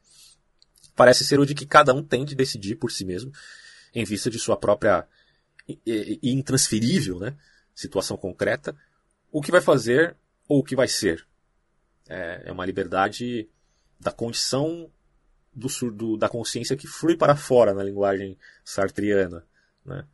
[0.95, 3.33] parece ser o de que cada um tem de decidir por si mesmo,
[3.95, 5.09] em vista de sua própria
[5.67, 7.37] e intransferível né,
[7.75, 8.77] situação concreta,
[9.33, 10.17] o que vai fazer
[10.49, 11.27] ou o que vai ser.
[12.09, 13.49] É, é uma liberdade
[13.99, 14.91] da condição
[15.55, 19.47] do, da consciência que flui para fora na linguagem sartriana.
[19.85, 20.07] Né?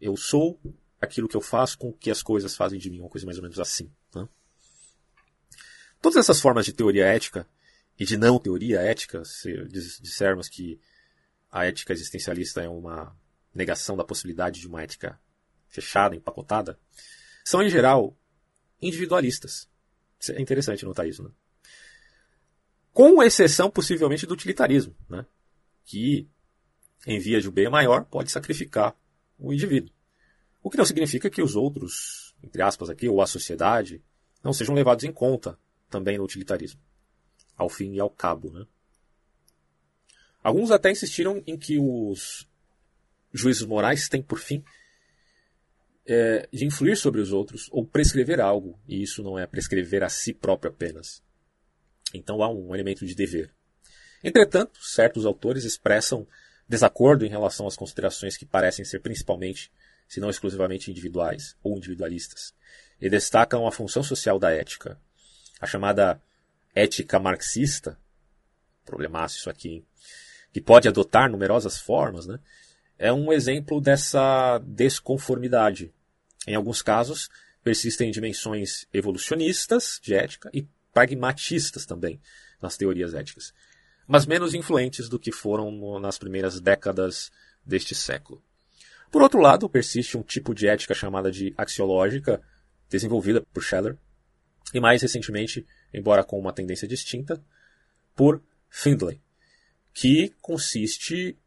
[0.00, 0.60] Eu sou
[1.00, 3.42] aquilo que eu faço com que as coisas fazem de mim, uma coisa mais ou
[3.42, 3.90] menos assim.
[4.14, 4.28] Né?
[6.02, 7.46] Todas essas formas de teoria ética
[7.98, 10.78] e de não teoria ética, se dissermos que
[11.50, 13.16] a ética existencialista é uma
[13.58, 15.20] negação da possibilidade de uma ética
[15.66, 16.78] fechada, empacotada,
[17.44, 18.16] são em geral
[18.80, 19.68] individualistas.
[20.30, 21.30] É interessante notar isso, né?
[22.92, 25.24] com exceção possivelmente do utilitarismo, né?
[25.84, 26.28] que,
[27.06, 28.96] em via de um bem maior, pode sacrificar
[29.38, 29.94] o indivíduo.
[30.62, 34.02] O que não significa que os outros, entre aspas aqui, ou a sociedade,
[34.42, 35.56] não sejam levados em conta
[35.88, 36.80] também no utilitarismo,
[37.56, 38.50] ao fim e ao cabo.
[38.50, 38.66] Né?
[40.42, 42.47] Alguns até insistiram em que os
[43.32, 44.64] juízos morais têm por fim
[46.06, 50.08] é, de influir sobre os outros ou prescrever algo, e isso não é prescrever a
[50.08, 51.22] si próprio apenas,
[52.14, 53.52] então há um elemento de dever.
[54.24, 56.26] Entretanto, certos autores expressam
[56.68, 59.70] desacordo em relação às considerações que parecem ser principalmente,
[60.08, 62.54] se não exclusivamente individuais ou individualistas,
[63.00, 65.00] e destacam a função social da ética.
[65.60, 66.20] A chamada
[66.74, 67.98] ética marxista,
[68.84, 69.84] problemaço isso aqui,
[70.52, 72.38] que pode adotar numerosas formas, né,
[72.98, 75.92] é um exemplo dessa desconformidade.
[76.46, 77.28] Em alguns casos,
[77.62, 82.20] persistem dimensões evolucionistas de ética e pragmatistas também
[82.60, 83.54] nas teorias éticas,
[84.06, 87.30] mas menos influentes do que foram nas primeiras décadas
[87.64, 88.42] deste século.
[89.10, 92.42] Por outro lado, persiste um tipo de ética chamada de axiológica,
[92.90, 93.96] desenvolvida por Scheller,
[94.74, 97.42] e mais recentemente, embora com uma tendência distinta,
[98.14, 99.20] por Findlay,
[99.94, 101.38] que consiste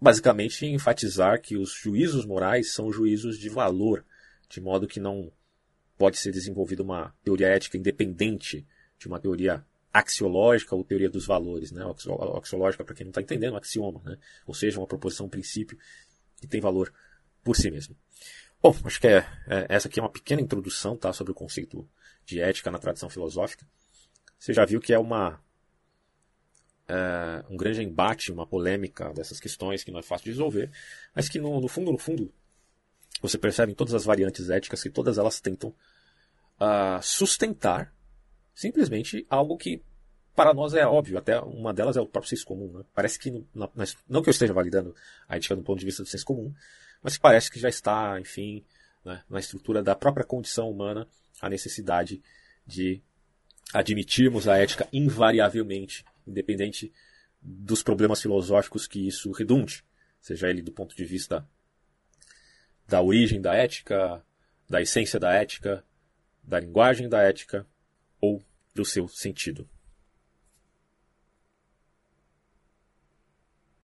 [0.00, 4.04] basicamente enfatizar que os juízos morais são juízos de valor,
[4.48, 5.32] de modo que não
[5.96, 8.66] pode ser desenvolvida uma teoria ética independente
[8.98, 11.84] de uma teoria axiológica ou teoria dos valores, né?
[12.36, 14.18] Axiológica, para quem não está entendendo, um axioma, né?
[14.44, 15.78] Ou seja, uma proposição, um princípio
[16.40, 16.92] que tem valor
[17.44, 17.96] por si mesmo.
[18.60, 21.12] Bom, acho que é, é, essa aqui é uma pequena introdução, tá?
[21.12, 21.88] Sobre o conceito
[22.24, 23.66] de ética na tradição filosófica.
[24.38, 25.40] Você já viu que é uma
[26.88, 30.70] é, um grande embate, uma polêmica dessas questões que não é fácil de resolver,
[31.14, 32.32] mas que no, no fundo, no fundo,
[33.20, 37.92] você percebe em todas as variantes éticas que todas elas tentam uh, sustentar
[38.54, 39.82] simplesmente algo que
[40.34, 42.78] para nós é óbvio, até uma delas é o próprio senso comum.
[42.78, 42.84] Né?
[42.92, 43.70] Parece que, na,
[44.08, 44.94] não que eu esteja validando
[45.28, 46.52] a ética do ponto de vista do senso comum,
[47.02, 48.64] mas que parece que já está, enfim,
[49.04, 51.06] né, na estrutura da própria condição humana
[51.40, 52.20] a necessidade
[52.66, 53.00] de
[53.72, 56.92] admitirmos a ética invariavelmente, independente
[57.40, 59.84] dos problemas filosóficos que isso redunde,
[60.20, 61.46] seja ele do ponto de vista
[62.86, 64.24] da origem da ética,
[64.68, 65.84] da essência da ética,
[66.42, 67.66] da linguagem da ética,
[68.20, 68.42] ou
[68.74, 69.68] do seu sentido.